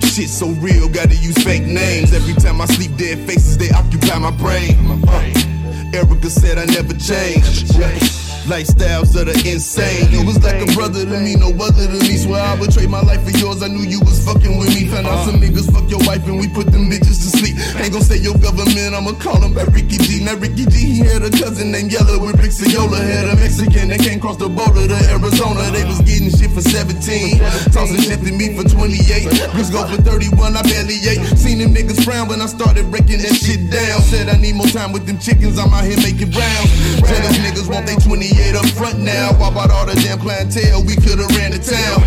[0.00, 2.14] Shit so real, gotta use fake names.
[2.14, 4.78] Every time I sleep, dead faces, they occupy my brain.
[5.06, 5.92] Uh.
[5.92, 8.25] Erica said I never change.
[8.46, 10.06] Lifestyles that are insane.
[10.14, 12.14] You was like a brother to me, no other than me.
[12.14, 13.58] Swear I would trade my life for yours.
[13.58, 14.86] I knew you was fucking with me.
[14.86, 17.58] Found out some niggas fuck your wife and we put them bitches to sleep.
[17.82, 20.22] Ain't gon' say your government, I'ma call him back Ricky G.
[20.22, 23.02] Now Ricky G, he had a cousin named Yellow with Rick Ciola.
[23.02, 25.66] Had a Mexican that came cross the border to Arizona.
[25.74, 27.42] They was getting shit for 17.
[27.74, 29.26] Tossing shit to me for 28.
[29.58, 31.18] Bitch go for 31, I barely ate.
[31.34, 34.06] Seen them niggas frown when I started breaking that shit down.
[34.06, 36.70] Said I need more time with them chickens, I'm out here making rounds.
[37.02, 39.32] Jealous niggas want they 28 up front now.
[39.38, 40.82] Why about all the damn clientele?
[40.84, 42.02] We could've ran the town.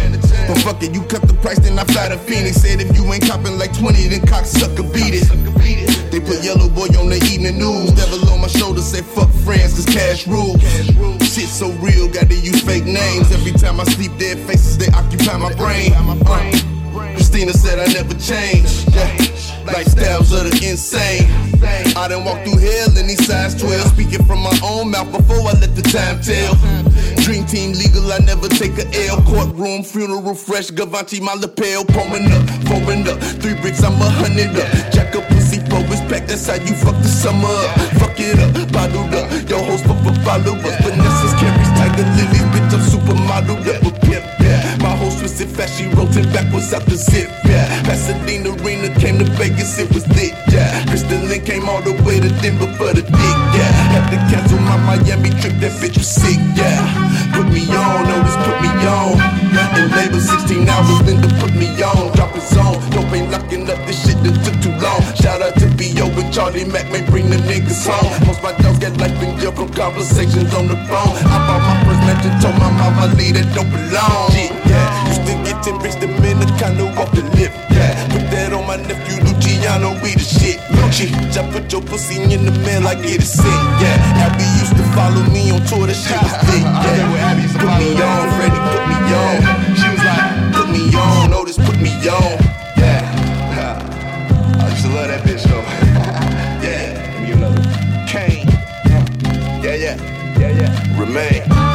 [0.47, 2.57] But fuck it, you cut the price, then I fly to Phoenix.
[2.57, 5.27] Said if you ain't copping like 20, then cocksucker beat it.
[6.11, 7.91] They put Yellow Boy on the evening news.
[7.93, 10.61] Devil on my shoulder, say fuck friends, cause cash rules.
[11.21, 13.31] Shit so real, gotta use fake names.
[13.31, 15.93] Every time I sleep, dead faces, they occupy my brain.
[15.93, 16.49] Uh,
[17.13, 18.85] Christina said I never change.
[18.89, 19.15] Yeah.
[19.69, 21.48] Lifestyles are the insane.
[21.61, 23.93] I done walk through hell in these size 12.
[23.93, 26.55] Speaking from my own mouth before I let the time tell.
[27.23, 29.21] Dream team legal, I never take a L.
[29.23, 31.83] Courtroom, funeral fresh, Gavanti, my lapel.
[31.85, 33.19] Pouring up, pouring up.
[33.41, 34.69] Three bricks, I'm a hundred up.
[34.93, 37.75] Jack up pussy, is packed, that's how you fuck the summer up.
[37.99, 39.27] Fuck it up, bottled up.
[39.49, 40.75] Your host for for followers.
[40.81, 44.48] Vanessa's carries tiger lilies, bitch, I'm supermodel up with pimp.
[44.49, 44.81] Yeah.
[44.81, 47.29] My whole twisted fast, she rotating backwards out the zip.
[47.45, 47.69] Yeah.
[47.85, 50.33] Pasadena Arena came to Vegas, it was lit.
[50.49, 50.73] Yeah.
[50.89, 53.37] Crystalline came all the way to Denver for the dick.
[53.53, 53.69] Yeah.
[53.93, 56.41] Had to cancel my Miami trip, that bitch was sick.
[56.57, 56.81] Yeah.
[57.37, 59.21] Put me on, always put me on.
[59.77, 62.09] And labor 16 hours, then to put me on.
[62.17, 65.01] Dropping zone, dope ain't locking up this shit that took too long.
[65.13, 66.09] Shout out to B.O.
[66.09, 68.09] and Charlie Mack, may bring them niggas home.
[68.25, 71.13] Most my dogs get life in jail from conversations on the phone.
[71.29, 74.38] I bought my first mansion, told my mama leave that don't belong.
[74.39, 75.07] Shit, yeah.
[75.07, 77.55] Used to get 10 bricks, the minute kinda off the lift.
[77.71, 78.07] Yeah.
[78.07, 80.59] Put that on my nephew Luciano, we the shit.
[80.79, 83.59] Lucci, I put your pussy in the mail, I get it sick.
[83.83, 84.23] Yeah.
[84.23, 86.63] Abby used to follow me on tour, that shit was thick.
[86.63, 87.35] Yeah.
[87.59, 89.35] Put me on, Freddie, put me on.
[89.75, 90.23] She was like,
[90.55, 92.39] put me on, Otis, put me on.
[92.79, 94.63] Yeah.
[94.63, 95.67] I used to love that bitch though.
[96.63, 96.95] yeah.
[97.27, 97.63] Give me another.
[98.07, 98.47] Kane.
[99.63, 99.95] Yeah, yeah.
[100.39, 100.99] Yeah, yeah.
[100.99, 101.68] Remain.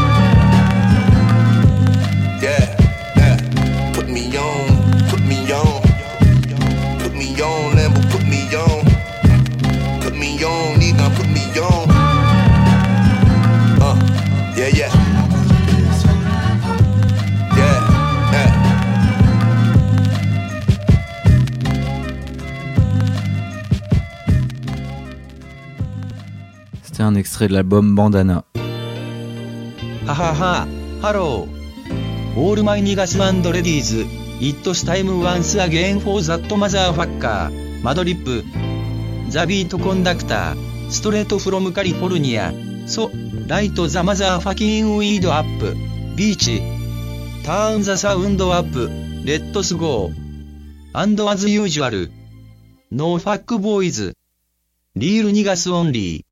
[45.33, 45.75] アップ。
[46.15, 46.62] ビーチ。
[47.43, 48.89] ターンザサウンドアップ。
[49.25, 50.13] レッドスゴー。
[50.93, 52.12] アンドアズユージュアル。
[52.91, 54.15] ノーファックボーイズ。
[54.95, 56.25] リールニガスオンリー。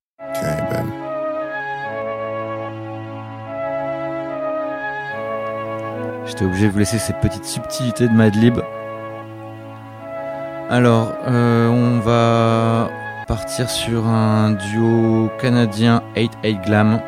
[6.42, 8.58] J'étais obligé de vous laisser cette petite subtilité de Madlib.
[10.70, 12.90] Alors, euh, on va
[13.28, 17.00] partir sur un duo canadien 8-8 Glam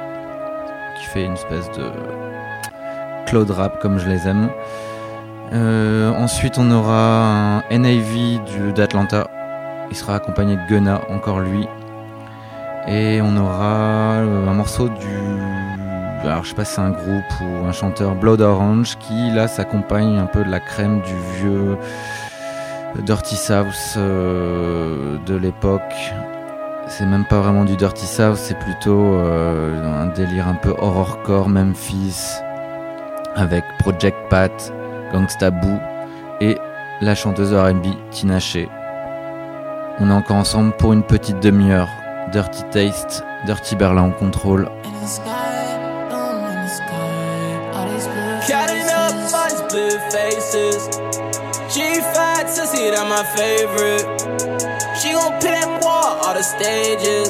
[0.97, 1.91] qui fait une espèce de
[3.27, 4.51] cloud rap comme je les aime.
[5.53, 9.27] Euh, ensuite, on aura un NIV d'Atlanta.
[9.91, 11.67] Il sera accompagné de Gunna, encore lui.
[12.87, 15.75] Et on aura euh, un morceau du.
[16.25, 19.47] Alors, je sais pas si c'est un groupe ou un chanteur, Blood Orange, qui là
[19.47, 21.77] s'accompagne un peu de la crème du vieux
[23.03, 25.83] Dirty South euh, de l'époque.
[26.89, 31.49] C'est même pas vraiment du Dirty South, c'est plutôt euh, un délire un peu horrorcore
[31.49, 32.17] Memphis
[33.37, 34.73] avec Project Pat,
[35.13, 35.79] Gangsta Boo
[36.41, 36.57] et
[37.01, 38.67] la chanteuse R&B Tina Shea.
[40.01, 41.89] On est encore ensemble pour une petite demi-heure.
[42.33, 44.69] Dirty Taste, Dirty Berlin en contrôle.
[50.55, 50.87] Faces.
[51.75, 54.07] G fat sissy, that my favorite.
[55.01, 57.29] She gon' put that wall all the stages.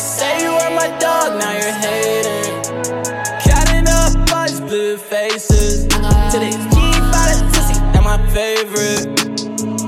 [0.00, 2.62] Say you were my dog, now you're hating.
[3.42, 5.86] Counting up all these blue faces.
[6.30, 6.78] Today's G
[7.10, 9.06] fat sissy, that my favorite.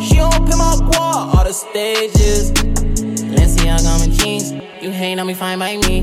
[0.03, 2.53] She gon' put my wall all the stages.
[3.37, 4.53] Let's see how I'm in jeans.
[4.83, 6.01] You hate on me, fine by me.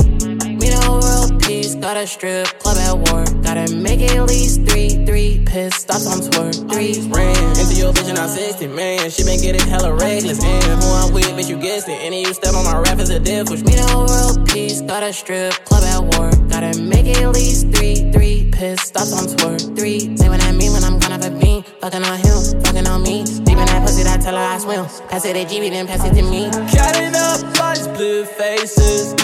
[0.59, 1.34] Me the world
[1.73, 3.27] Got a strip club at work.
[3.41, 6.53] Gotta make at least three, three piss stops on tour.
[6.69, 9.09] Three ran into your and I'm 60, man.
[9.09, 10.61] She been getting hella reckless, man.
[10.61, 11.97] Who I'm with, bitch, you guessed it.
[12.01, 13.63] Any you step on my rap is a death wish.
[13.63, 14.81] Me the world peace.
[14.81, 16.35] Got a strip club at work.
[16.49, 19.57] Gotta make at least three, three piss stops on tour.
[19.75, 20.15] Three.
[20.17, 21.63] Say what I mean when I'm gone off a beam.
[21.81, 23.23] Fucking on him, fucking on me.
[23.23, 24.85] Deep in that pussy, I tell her I swim.
[25.09, 26.45] Pass it to GB, then pass it to me.
[26.69, 29.15] Counting up these blue faces.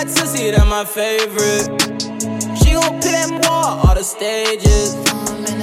[0.00, 1.68] G5 sissy, that my favorite.
[2.58, 4.94] She gon' put that wall all the stages.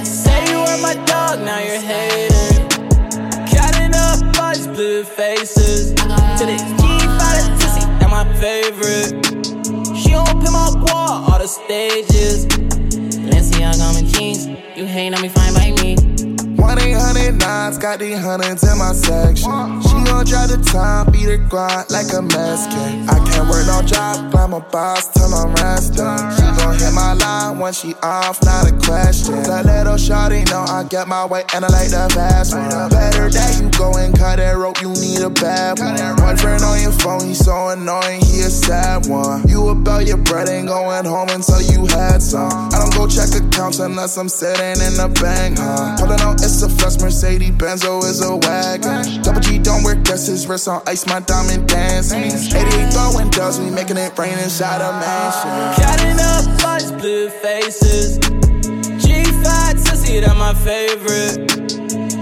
[0.06, 2.68] Say you were my dog, now you're hating.
[3.50, 5.90] Counting up all blue faces.
[6.38, 7.18] Today's G5
[7.58, 9.26] sissy, that my favorite.
[9.98, 12.46] She gon' put my wall all the stages.
[13.26, 14.46] Let's see I'm in jeans.
[14.76, 16.37] You hate on me, fine by me.
[16.68, 19.80] 1 800 nines, got these hundreds in my section.
[19.80, 23.08] She gon' drive the time, beat her grind like a Mexican.
[23.08, 25.96] I can't work no job, climb a boss till I'm resting.
[26.36, 29.42] She gon' hit my line when she off, not a question.
[29.44, 32.68] That little shawty know I get my way and I like the fast one.
[32.90, 35.96] Better that you go and cut that rope, you need a bad one.
[36.20, 39.48] Boyfriend on your phone, he's so annoying, he a sad one.
[39.48, 42.52] You about your bread ain't going home until you had some.
[42.52, 42.87] I don't
[43.18, 45.96] check accounts unless I'm sitting in the bank, huh?
[45.98, 49.22] Pulling out it's a flex Mercedes Benzo is a wagon.
[49.22, 52.22] Double G don't guess his wrist on ice, my diamond dancing.
[52.22, 55.50] 88 throwing dubs, we making it rain inside a mansion.
[55.82, 56.44] Counting up
[56.78, 58.18] these blue faces.
[59.02, 61.50] G5 sissy, that my favorite.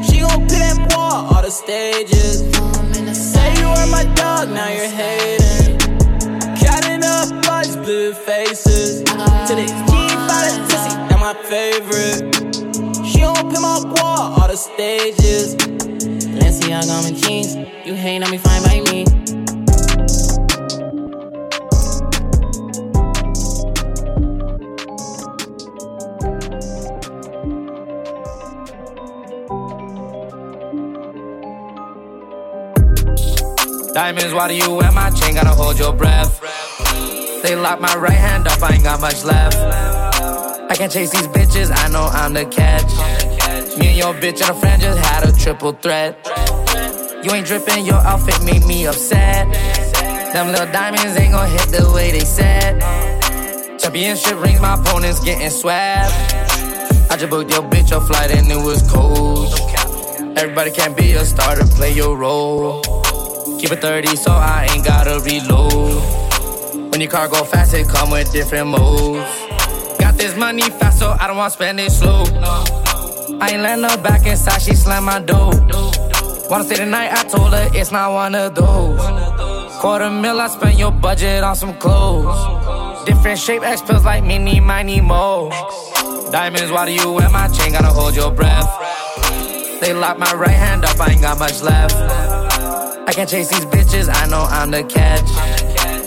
[0.07, 2.41] She gon' that wall all the stages.
[3.13, 5.77] Say you were my dog, now you're hating.
[6.57, 9.03] Counting up these blue faces.
[9.47, 9.96] Today's G5 sissy, that
[11.27, 12.37] my favorite.
[13.05, 15.57] She gon' put my wall all the stages.
[16.71, 17.57] How I'm in jeans.
[17.85, 19.05] You hate on me, fine by me.
[33.95, 35.35] Diamonds, why do you wear my chain?
[35.35, 36.41] Gotta hold your breath.
[37.43, 40.06] They lock my right hand up, I ain't got much left.
[40.69, 42.91] I can't chase these bitches, I know I'm the catch.
[43.79, 46.19] Me and your bitch and a friend just had a triple threat.
[47.23, 49.47] You ain't dripping, your outfit made me upset.
[50.33, 52.81] Them little diamonds ain't gon' hit the way they said.
[53.79, 56.13] Championship rings, my opponents getting swabbed.
[57.11, 59.47] I just booked your bitch a flight and it was cold.
[60.37, 62.83] Everybody can't be a starter, play your role.
[63.61, 66.91] Keep it 30 so I ain't gotta reload.
[66.91, 69.46] When your car go fast, it come with different modes.
[70.17, 72.25] This money fast, so I don't want to spend it slow.
[73.41, 75.53] I ain't letting her back inside, she slam my door.
[76.49, 79.01] Wanna stay the night, I told her it's not one of those.
[79.81, 83.05] Quarter mil, I spend your budget on some clothes.
[83.05, 85.51] Different shape, X pills like mini, miny, mo.
[86.33, 87.73] Diamonds, why do you wear my chain?
[87.73, 88.67] Gotta hold your breath.
[89.81, 91.95] They lock my right hand up, I ain't got much left.
[91.95, 95.27] I can't chase these bitches, I know I'm the catch.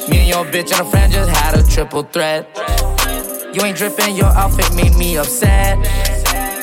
[0.09, 2.47] Me and your bitch and a friend just had a triple threat.
[3.51, 5.83] You ain't dripping, your outfit made me upset.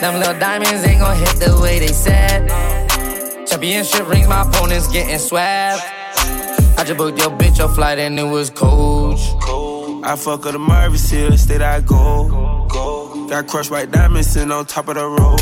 [0.00, 2.48] Them little diamonds ain't gon' hit the way they said.
[3.48, 5.82] Championship rings, my opponents getting swabbed.
[6.78, 9.18] I just booked your bitch a flight and it was coach.
[10.04, 12.68] I fuck her the Marvis Hill, instead I go.
[13.28, 15.40] Got crushed white diamonds sitting on top of the road.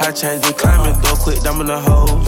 [0.00, 2.22] I changed the climate, though, quick, dumb in the hole.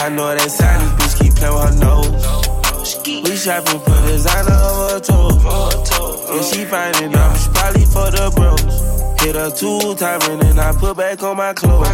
[0.00, 2.45] I know ain't sad, this bitch keep playing with her nose.
[2.86, 6.30] We shopping, put designer over her toes.
[6.30, 9.20] And she finding out, she probably for the bros.
[9.20, 11.88] Hit her two times and then I put back on my clothes.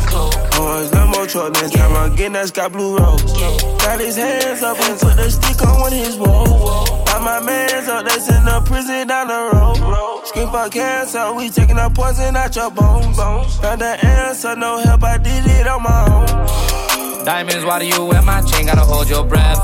[0.53, 3.22] Oh, it's no more truck, next time I'm getting that sky blue rose.
[3.80, 6.90] Got his hands up and put the stick on one of his woes.
[7.09, 10.26] Got my mans up, that's in the prison down the road.
[10.26, 13.16] Scream for cancer, we taking the poison out your bones.
[13.16, 17.24] Got the answer, no help, I did it on my own.
[17.24, 18.66] Diamonds, why do you wear my chain?
[18.66, 19.59] Gotta hold your breath.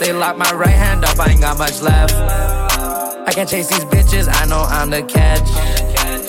[0.00, 2.14] They lock my right hand up, I ain't got much left.
[2.14, 5.44] I can't chase these bitches, I know I'm the catch.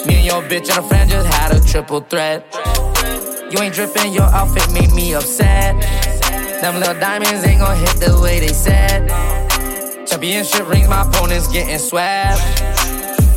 [0.07, 2.43] Me and your bitch and a friend just had a triple threat.
[3.51, 5.79] You ain't dripping, your outfit made me upset.
[6.61, 9.07] Them little diamonds ain't gon' hit the way they said.
[10.07, 12.39] Championship rings, my opponents getting swag.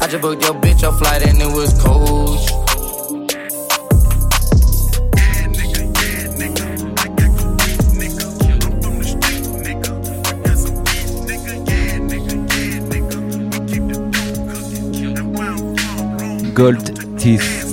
[0.01, 2.62] I just booked your bitch a flight and it was coach.
[16.55, 17.72] Gold Teeth.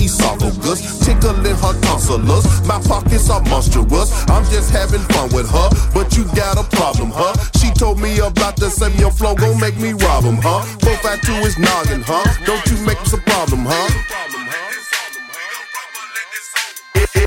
[0.00, 0.98] Esophagus.
[1.04, 2.44] Tickling her tonsillas.
[2.66, 4.10] My pockets are monstrous.
[4.28, 5.68] I'm just having fun with her.
[5.94, 7.34] But you got a problem, huh?
[7.58, 10.62] She told me about the same your flow gon' make me rob 'em, huh?
[10.80, 12.24] 452 is noggin, huh?
[12.46, 13.88] Don't you make this a problem, huh?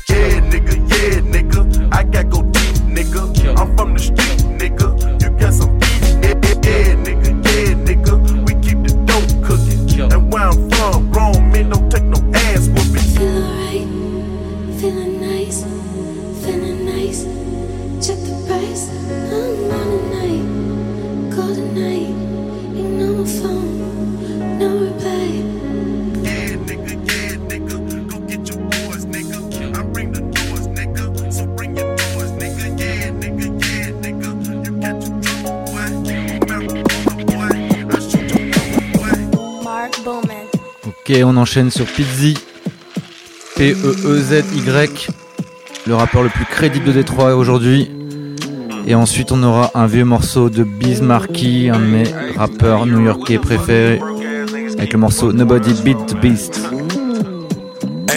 [0.08, 1.60] Yeah, nigga, yeah, nigga.
[1.92, 3.22] I got go deep, nigga.
[3.58, 4.23] I'm from the street,
[41.06, 42.34] Ok, on enchaîne sur Pizzy.
[43.58, 45.08] E P-E-E-Z-Y.
[45.86, 47.90] Le rappeur le plus crédible de Détroit aujourd'hui.
[48.86, 52.04] Et ensuite, on aura un vieux morceau de Biz Markie, un de mes
[52.38, 54.00] rappeurs new-yorkais préférés.
[54.78, 56.62] Avec le morceau Nobody Beat the Beast.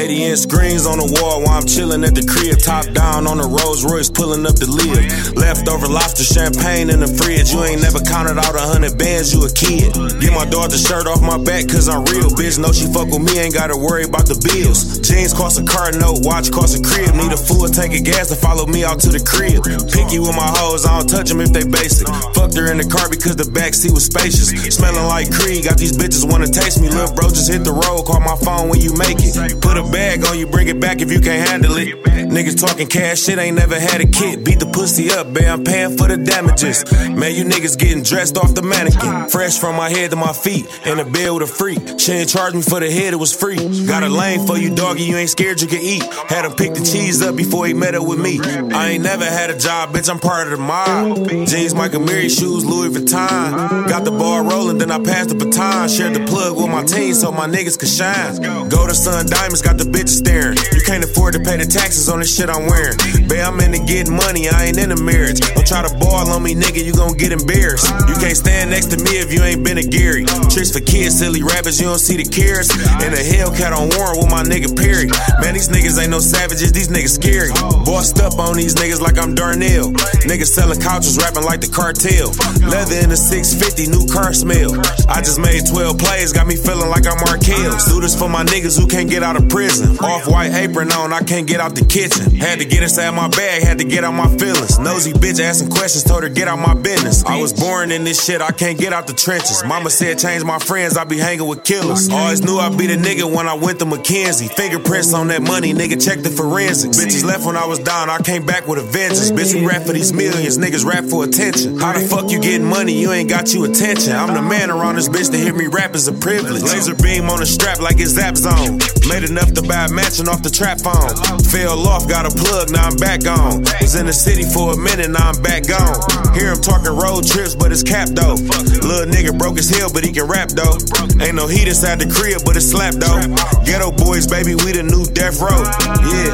[0.08, 2.64] 80 inch screens on the wall while I'm chilling at the crib.
[2.64, 5.04] Top down on the Rolls Royce, pulling up the lid.
[5.36, 7.52] Leftover lobster champagne in the fridge.
[7.52, 9.92] You ain't never counted out a hundred bands, you a kid.
[10.24, 12.56] Get my the shirt off my back, cause I'm real, bitch.
[12.56, 15.00] Know she fuck with me, ain't gotta worry about the bills.
[15.04, 17.12] Jeans cost a car note, watch cost a crib.
[17.16, 19.64] Need a full tank of gas to follow me out to the crib.
[19.92, 22.08] Picky with my hoes, I don't touch them if they basic.
[22.32, 24.56] Fucked her in the car because the back seat was spacious.
[24.72, 26.88] Smelling like Creed, got these bitches wanna taste me.
[26.88, 29.36] Lil' bro, just hit the road, call my phone when you make it.
[29.60, 31.90] Put a bag on you, bring it back if you can't handle it.
[32.30, 34.44] Niggas talking cash shit, ain't never had a kid.
[34.46, 36.86] Beat the pussy up, babe, I'm paying for the damages.
[37.10, 39.28] Man, you niggas getting dressed off the mannequin.
[39.30, 42.00] Fresh from my head to my feet, in the bed with a freak.
[42.00, 43.58] She ain't charge me for the head, it was free.
[43.88, 46.04] Got a lane for you, doggy, you ain't scared you can eat.
[46.30, 48.40] Had him pick the cheese up before he met up with me.
[48.82, 51.28] I ain't never had a job, bitch, I'm part of the mob.
[51.50, 53.90] Jeans, Michael Mary shoes, Louis Vuitton.
[53.90, 55.90] Got the ball rolling, then I passed the baton.
[55.90, 58.70] Shared the plug with my team so my niggas could shine.
[58.70, 60.58] Go to Sun Diamonds, got the bitches staring.
[60.76, 62.98] You can't afford to pay the taxes on the shit I'm wearing.
[63.28, 65.40] Babe, I'm into getting money, I ain't in a marriage.
[65.40, 67.88] Don't try to ball on me, nigga, you gon' get embarrassed.
[68.08, 70.26] You can't stand next to me if you ain't been a Gary.
[70.50, 72.72] Tricks for kids, silly rappers, you don't see the cares.
[73.04, 75.12] And a Hellcat on Warren with my nigga Perry.
[75.44, 77.52] Man, these niggas ain't no savages, these niggas scary.
[77.86, 79.92] Bossed up on these niggas like I'm Darnell.
[80.26, 82.34] Niggas selling couches, rapping like the cartel.
[82.66, 84.74] Leather in a 650, new car smell.
[85.06, 87.78] I just made 12 plays, got me feeling like I'm Markel.
[87.92, 89.77] Do this for my niggas who can't get out of prison.
[89.82, 92.36] Off white apron on, I can't get out the kitchen.
[92.36, 94.80] Had to get inside my bag, had to get out my feelings.
[94.80, 97.24] Nosy bitch asking questions, told her get out my business.
[97.26, 99.64] I was born in this shit, I can't get out the trenches.
[99.64, 102.10] Mama said change my friends, I be hanging with killers.
[102.10, 104.50] Always knew I'd be the nigga when I went to McKenzie.
[104.54, 106.98] Fingerprints on that money, nigga, check the forensics.
[106.98, 109.32] Bitches left when I was down, I came back with a vengeance.
[109.32, 111.80] Bitch, we rap for these millions, niggas rap for attention.
[111.80, 114.14] How the fuck you getting money, you ain't got you attention.
[114.14, 116.64] I'm the man around this bitch to hear me rap is a privilege.
[116.64, 118.80] Laser beam on the strap like it's Zap Zone.
[119.08, 121.12] Made enough to a mansion off the trap phone.
[121.52, 123.64] Fell off, got a plug, now I'm back on.
[123.84, 126.00] Was in the city for a minute, now I'm back gone.
[126.32, 128.40] Hear him talking road trips, but it's cap though.
[128.84, 130.80] Little nigga broke his heel, but he can rap though.
[131.20, 133.20] Ain't no heat inside the crib, but it's slap though.
[133.68, 135.60] Ghetto boys, baby, we the new death row.
[136.08, 136.32] Yeah.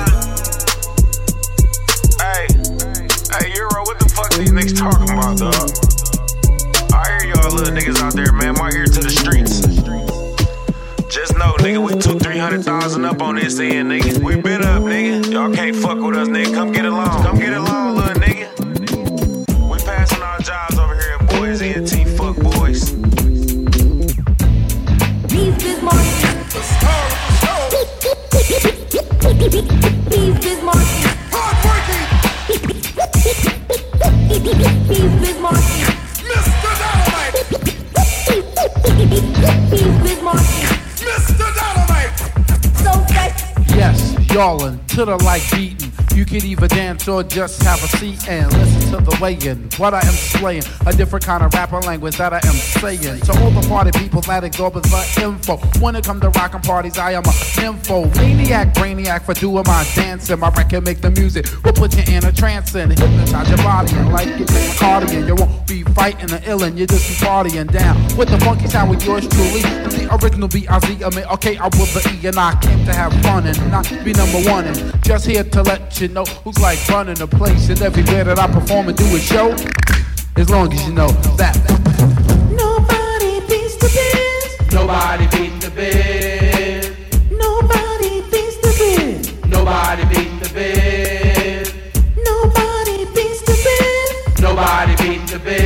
[2.22, 2.46] Hey,
[3.34, 5.70] hey, Euro, what the fuck these niggas talking about, dog?
[6.94, 8.54] I hear y'all little niggas out there, man.
[8.62, 10.13] My ear to the streets.
[11.24, 14.22] Just know, nigga, we took 300,000 up on this end, nigga.
[14.22, 15.32] We been up, nigga.
[15.32, 16.54] Y'all can't fuck with us, nigga.
[16.54, 17.24] Come get along.
[17.24, 18.50] Come get along, little nigga.
[19.72, 22.92] We passing our jobs over here at Boys ENT, fuck boys.
[25.32, 26.04] Peace this morning.
[30.12, 30.88] Peace this morning.
[34.90, 35.72] Peace this morning.
[36.28, 36.70] Mr.
[36.82, 37.36] Dynamite.
[39.70, 40.03] Peace
[44.34, 45.92] Y'allin' to the like beating.
[46.18, 49.70] You can either dance or just have a seat and listen to the weighing.
[49.78, 53.22] What I am slaying, a different kind of rapper language that I am saying.
[53.22, 55.58] To all the party people that exorbitant the info.
[55.80, 59.86] When it come to rockin' parties, I am a info Maniac, brainiac for doing my
[59.94, 60.40] dancing.
[60.40, 63.94] My record make the music will put you in a trance and hypnotize your body
[63.96, 65.28] and like it cardigan.
[65.28, 68.90] You won't be fighting the illin', you just be partying down with the funky sound
[68.90, 69.62] with yours truly.
[69.62, 73.14] The original B-I-Z, I mean, okay, I will the E and I came to have
[73.22, 76.80] fun and not be number one and just here to let you know who's like
[76.90, 79.56] running the place and everywhere that I perform and do a show.
[80.36, 81.56] As long as you know that.
[82.50, 84.74] Nobody beats the biz.
[84.74, 86.90] Nobody beats the biz.
[87.32, 89.46] Nobody beats the biz.
[89.46, 91.74] Nobody beats the biz.
[92.18, 94.42] Nobody beats the biz.
[94.42, 95.03] Nobody
[95.46, 95.60] Nobody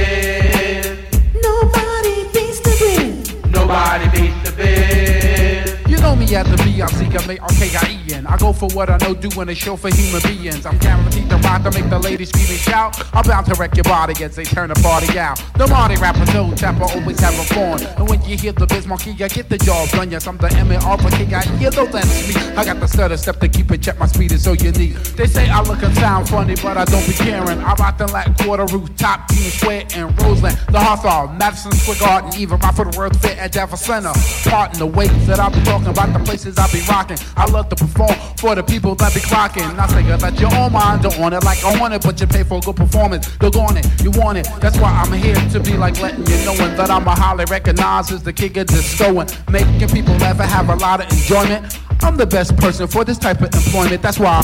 [2.34, 3.52] beats the bed.
[3.52, 5.80] Nobody beats the bed.
[5.88, 7.97] You know me as the B I C K A R K I
[8.38, 10.66] go for what I know, doing a show for human beings.
[10.66, 13.02] I'm guaranteed to rock to make the ladies scream and shout.
[13.14, 15.42] I'm bound to wreck your body as they turn the party out.
[15.58, 17.84] The Marty rapper, no tapper, always have a fun.
[17.98, 20.12] And when you hear the biz monkey, I get the job done.
[20.12, 22.42] Yes, I'm the M-A-R-K-I-E, though that's me.
[22.56, 24.96] I got the stutter step to keep it check, my speed is so unique.
[25.18, 27.60] They say I look and sound funny, but I don't be caring.
[27.60, 30.58] I rock the like quarter rooftop, King Square, and Roseland.
[30.72, 34.14] The Hawthorne, Madison Square Garden, even for the World Fair at Jefferson Center.
[34.50, 37.18] Part in the ways that I be talking about, the places I be rocking.
[37.36, 39.78] I love to perform for the people that be clocking.
[39.78, 42.28] I say that you're on mine, don't want it like I want it, but you
[42.28, 43.28] pay for a good performance.
[43.42, 44.48] You're on it, you want it.
[44.60, 48.12] That's why I'm here to be like letting you knowing that I'm a highly recognized
[48.12, 51.80] as the king of disco and making people laugh and have a lot of enjoyment.
[52.04, 54.02] I'm the best person for this type of employment.
[54.02, 54.42] That's why.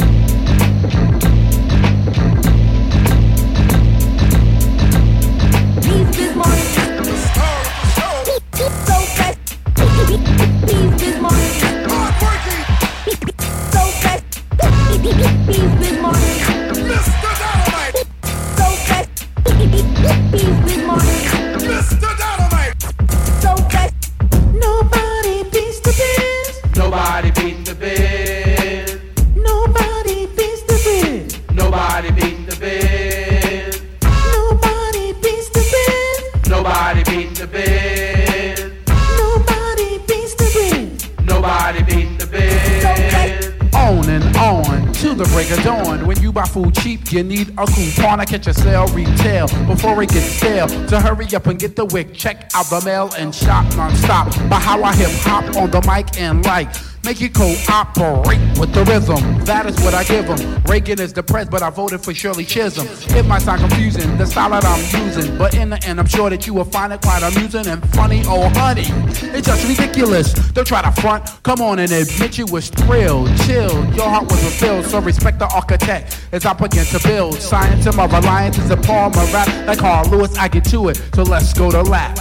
[1.24, 1.33] Peace
[45.24, 46.06] the break of dawn.
[46.06, 48.20] When you buy food cheap, you need a coupon.
[48.20, 50.68] I catch a sale retail before it gets stale.
[50.68, 54.28] To hurry up and get the wick, check out the mail and shop non-stop.
[54.50, 56.93] By how I hip hop on the mic and like.
[57.04, 59.43] Make it cooperate with the rhythm.
[59.43, 60.64] That is what I give them.
[60.64, 62.88] Reagan is depressed, but I voted for Shirley Chisholm.
[63.18, 65.38] It might sound confusing, the style that I'm using.
[65.38, 68.24] But in the end, I'm sure that you will find it quite amusing and funny.
[68.26, 68.86] Oh, honey,
[69.36, 70.32] it's just ridiculous.
[70.51, 71.26] Don't try to front.
[71.43, 73.28] Come on and admit you was thrilled.
[73.39, 74.86] Chill, your heart was fulfilled.
[74.86, 77.36] So respect the architect as I begin to build.
[77.36, 79.68] Science and my reliance is a Paul rap.
[79.68, 81.01] Like Carl Lewis, I get to it.
[81.14, 82.18] So let's go to lap.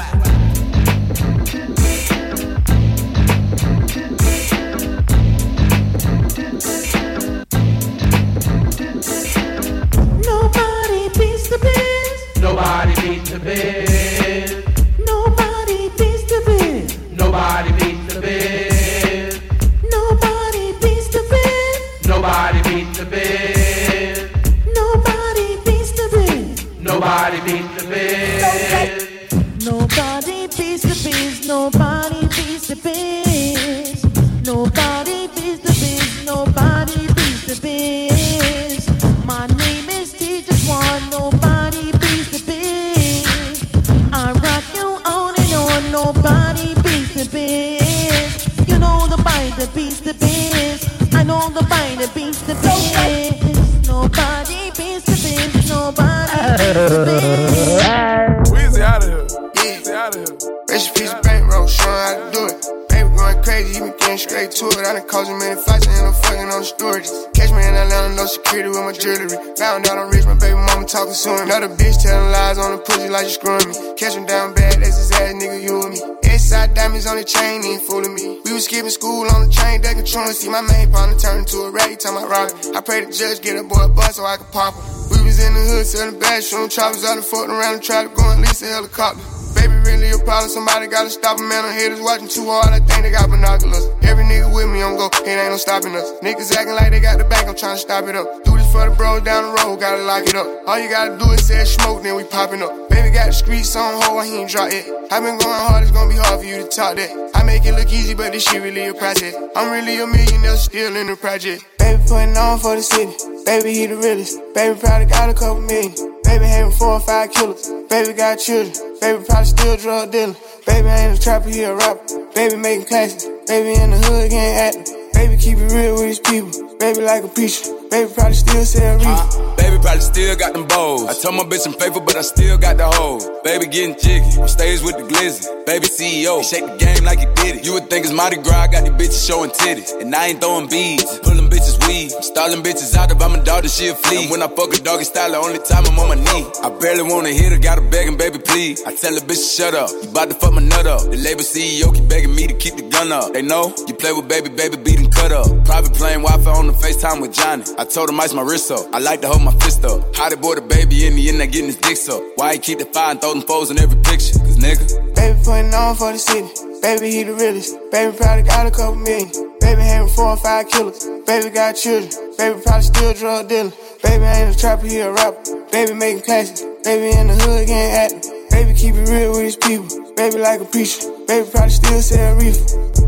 [82.75, 84.83] I pray the judge get a boy a bus so I can pop him.
[85.13, 88.09] We was in the hood selling bad, shooting choppers out and fucking around try to
[88.09, 89.21] go and lease a helicopter.
[89.53, 90.49] Baby, really a problem.
[90.49, 91.69] Somebody gotta stop him, man.
[91.69, 92.73] I'm haters watching too hard.
[92.73, 93.85] I think they got binoculars.
[94.01, 95.13] Every nigga with me, I'm go.
[95.13, 96.17] It ain't no stopping us.
[96.25, 97.45] Niggas acting like they got the bank.
[97.45, 98.43] I'm trying to stop it up.
[98.45, 99.77] Do this for the bros down the road.
[99.77, 100.49] Gotta lock it up.
[100.65, 102.92] All you gotta do is say smoke, then we popping up.
[103.23, 104.25] Got the streets on hold.
[104.25, 104.83] He ain't drop it.
[105.13, 105.85] I been going hard.
[105.85, 107.31] It's gonna be hard for you to talk that.
[107.37, 109.33] I make it look easy, but this shit really a process.
[109.55, 111.63] I'm really a millionaire, still in the project.
[111.79, 113.15] Baby putting on for the city.
[113.47, 114.43] Baby, he the realest.
[114.55, 115.95] Baby probably got a couple million.
[116.25, 117.71] Baby having four or five killers.
[117.89, 118.75] Baby got children.
[119.01, 120.37] Baby probably still drug dealing.
[120.67, 122.03] Baby ain't a trapper, he a rapper.
[122.35, 123.31] Baby making classics.
[123.47, 125.13] Baby in the hood getting active.
[125.15, 126.51] Baby keep it real with his people.
[126.83, 127.71] Baby like a preacher.
[127.87, 129.62] Baby probably still sell reefer.
[129.73, 131.09] Baby probably still got them bows.
[131.09, 133.25] I told my bitch I'm faithful, but I still got the hoes.
[133.43, 135.49] Baby getting jiggy, on stage with the glizzy.
[135.65, 137.65] Baby CEO, he shake the game like he did it.
[137.65, 139.99] You would think it's Mardi Gras, I got these bitches showing titties.
[139.99, 142.13] And I ain't throwing beads, I'm pulling bitches weed.
[142.13, 144.29] I'm stalling bitches out if I'm a dog, then she a flea.
[144.29, 146.45] And when I fuck a doggy style, the only time I'm on my knee.
[146.61, 148.85] I barely wanna hit her, gotta begging, baby, please.
[148.85, 151.09] I tell the bitch shut up, you bout to fuck my nut up.
[151.09, 153.33] The label CEO keep begging me to keep the gun up.
[153.33, 155.49] They know you play with baby, baby, beat and cut up.
[155.65, 157.65] Private plane, Wi Fi on the FaceTime with Johnny.
[157.79, 158.85] I told him ice my wrist up.
[158.93, 160.15] I like to hold my fist up.
[160.17, 162.23] How they boy the baby in the end, they getting his dicks up.
[162.37, 164.39] Why he keep the fire and throw them foes in every picture?
[164.39, 165.15] Cause nigga.
[165.15, 166.51] Baby putting on for the city.
[166.83, 167.79] Baby, he the realest.
[167.91, 169.31] Baby probably got a couple million.
[169.61, 171.07] Baby having four or five killers.
[171.27, 172.11] Baby got children.
[172.37, 173.73] Baby probably still drug dealing.
[174.03, 175.41] Baby ain't a trapper, he a rapper.
[175.71, 176.63] Baby making classics.
[176.83, 178.51] Baby in the hood getting active.
[178.51, 179.87] Baby keep it real with his people.
[180.17, 181.09] Baby like a preacher.
[181.27, 183.02] Baby probably still sell reefer.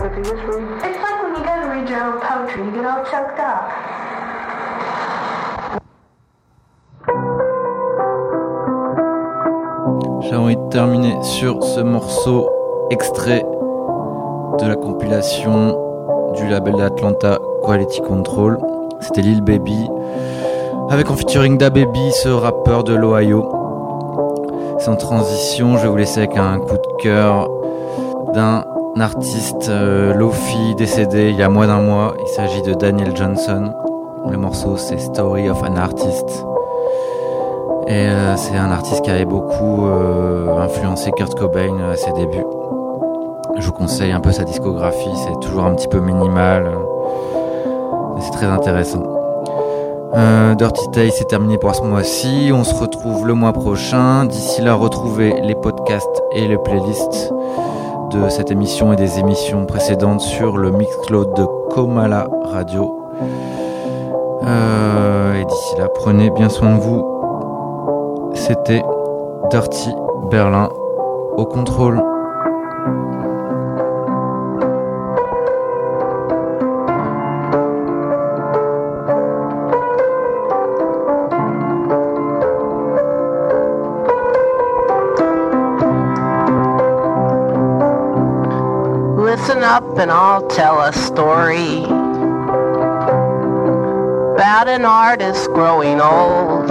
[0.00, 3.68] It's like when you go to read your poetry, you get all choked up.
[10.20, 12.48] J'ai envie de terminer sur ce morceau
[12.90, 13.44] extrait
[14.60, 15.76] de la compilation
[16.36, 18.56] du label d'Atlanta Quality Control.
[19.00, 19.90] C'était Lil Baby
[20.90, 23.50] avec en featuring Da Baby, ce rappeur de l'Ohio.
[24.78, 27.50] Sans transition, je vais vous laisser avec un coup de cœur
[28.32, 28.62] d'un
[29.00, 32.14] artiste euh, Lofi décédé il y a moins d'un mois.
[32.20, 33.72] Il s'agit de Daniel Johnson.
[34.30, 36.44] Le morceau c'est Story of an Artist.
[37.86, 42.44] Et euh, c'est un artiste qui avait beaucoup euh, influencé Kurt Cobain à ses débuts.
[43.58, 46.70] Je vous conseille un peu sa discographie, c'est toujours un petit peu minimal,
[48.14, 49.02] mais c'est très intéressant.
[50.56, 52.50] Dirty Tay, c'est terminé pour ce mois-ci.
[52.52, 54.24] On se retrouve le mois prochain.
[54.24, 57.32] D'ici là, retrouvez les podcasts et les playlists
[58.10, 63.02] de cette émission et des émissions précédentes sur le Mixcloud de Komala Radio.
[64.44, 68.32] Euh, et d'ici là, prenez bien soin de vous.
[68.34, 68.82] C'était
[69.50, 69.90] Dirty
[70.30, 70.70] Berlin
[71.36, 72.02] au contrôle.
[89.68, 91.84] Up and I'll tell a story
[94.34, 96.70] about an artist growing old.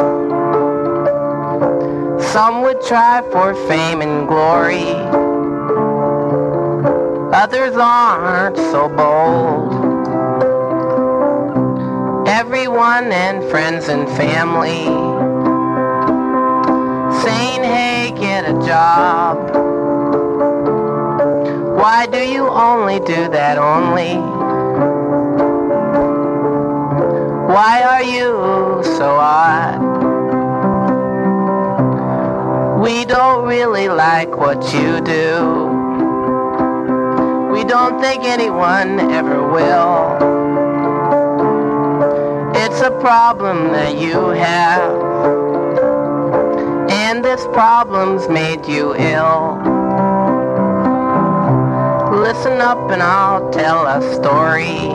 [2.19, 4.89] Some would try for fame and glory,
[7.35, 10.07] others aren't so bold.
[12.27, 14.85] Everyone and friends and family
[17.21, 19.66] saying, hey, get a job.
[21.77, 24.15] Why do you only do that only?
[27.53, 29.77] Why are you so odd?
[32.81, 35.67] We don't really like what you do.
[37.53, 40.17] We don't think anyone ever will.
[42.55, 44.91] It's a problem that you have.
[46.89, 49.76] And this problem's made you ill.
[52.17, 54.89] Listen up and I'll tell a story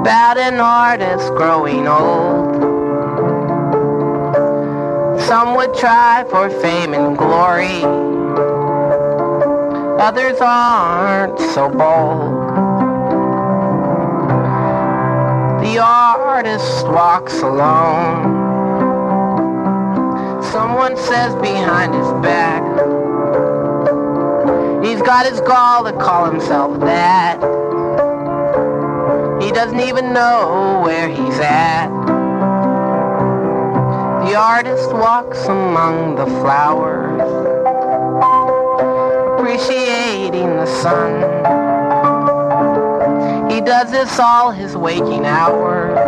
[0.00, 2.54] about an artist growing old.
[5.20, 7.84] Some would try for fame and glory,
[10.00, 12.48] others aren't so bold.
[15.62, 18.48] The artist walks alone.
[20.44, 22.62] Someone says behind his back,
[24.82, 27.38] He's got his gall to call himself that.
[29.42, 31.88] He doesn't even know where he's at.
[34.24, 37.20] The artist walks among the flowers,
[39.38, 41.22] appreciating the sun.
[43.50, 45.98] He does this all his waking hours.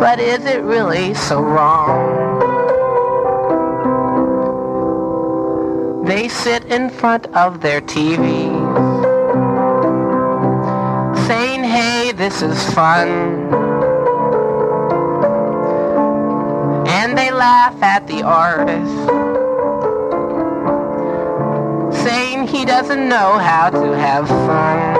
[0.00, 2.05] But is it really so wrong?
[6.06, 8.96] They sit in front of their TVs,
[11.26, 13.08] saying, hey, this is fun.
[16.86, 18.94] And they laugh at the artist,
[22.04, 24.94] saying he doesn't know how to have fun.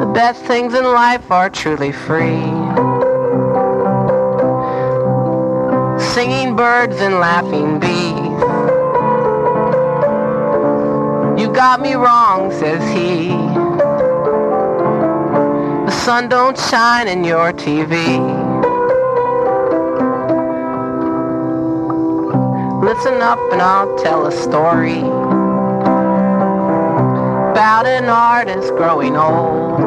[0.00, 2.50] The best things in life are truly free.
[6.14, 8.19] Singing birds and laughing bees.
[11.50, 13.30] You got me wrong, says he.
[15.84, 17.90] The sun don't shine in your TV.
[22.84, 25.00] Listen up and I'll tell a story
[27.50, 29.80] about an artist growing old.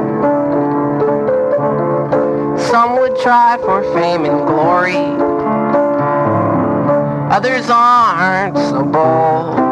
[2.60, 4.98] Some would try for fame and glory.
[7.32, 9.63] Others aren't so bold.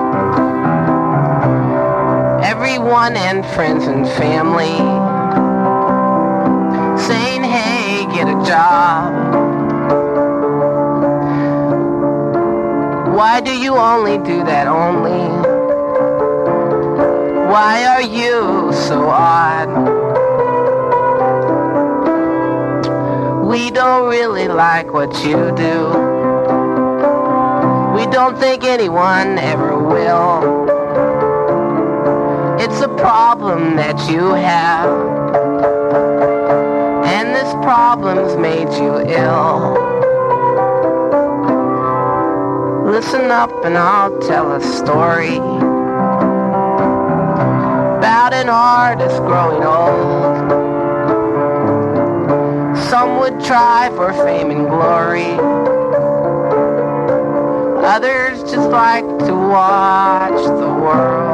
[2.92, 4.76] Everyone and friends and family
[7.00, 9.14] saying, hey, get a job.
[13.16, 15.24] Why do you only do that only?
[17.50, 19.70] Why are you so odd?
[23.48, 25.88] We don't really like what you do.
[27.96, 30.61] We don't think anyone ever will.
[32.72, 34.90] It's a problem that you have.
[37.06, 39.74] And this problem's made you ill.
[42.86, 45.36] Listen up and I'll tell a story
[48.00, 50.48] about an artist growing old.
[52.90, 55.38] Some would try for fame and glory.
[57.86, 61.31] Others just like to watch the world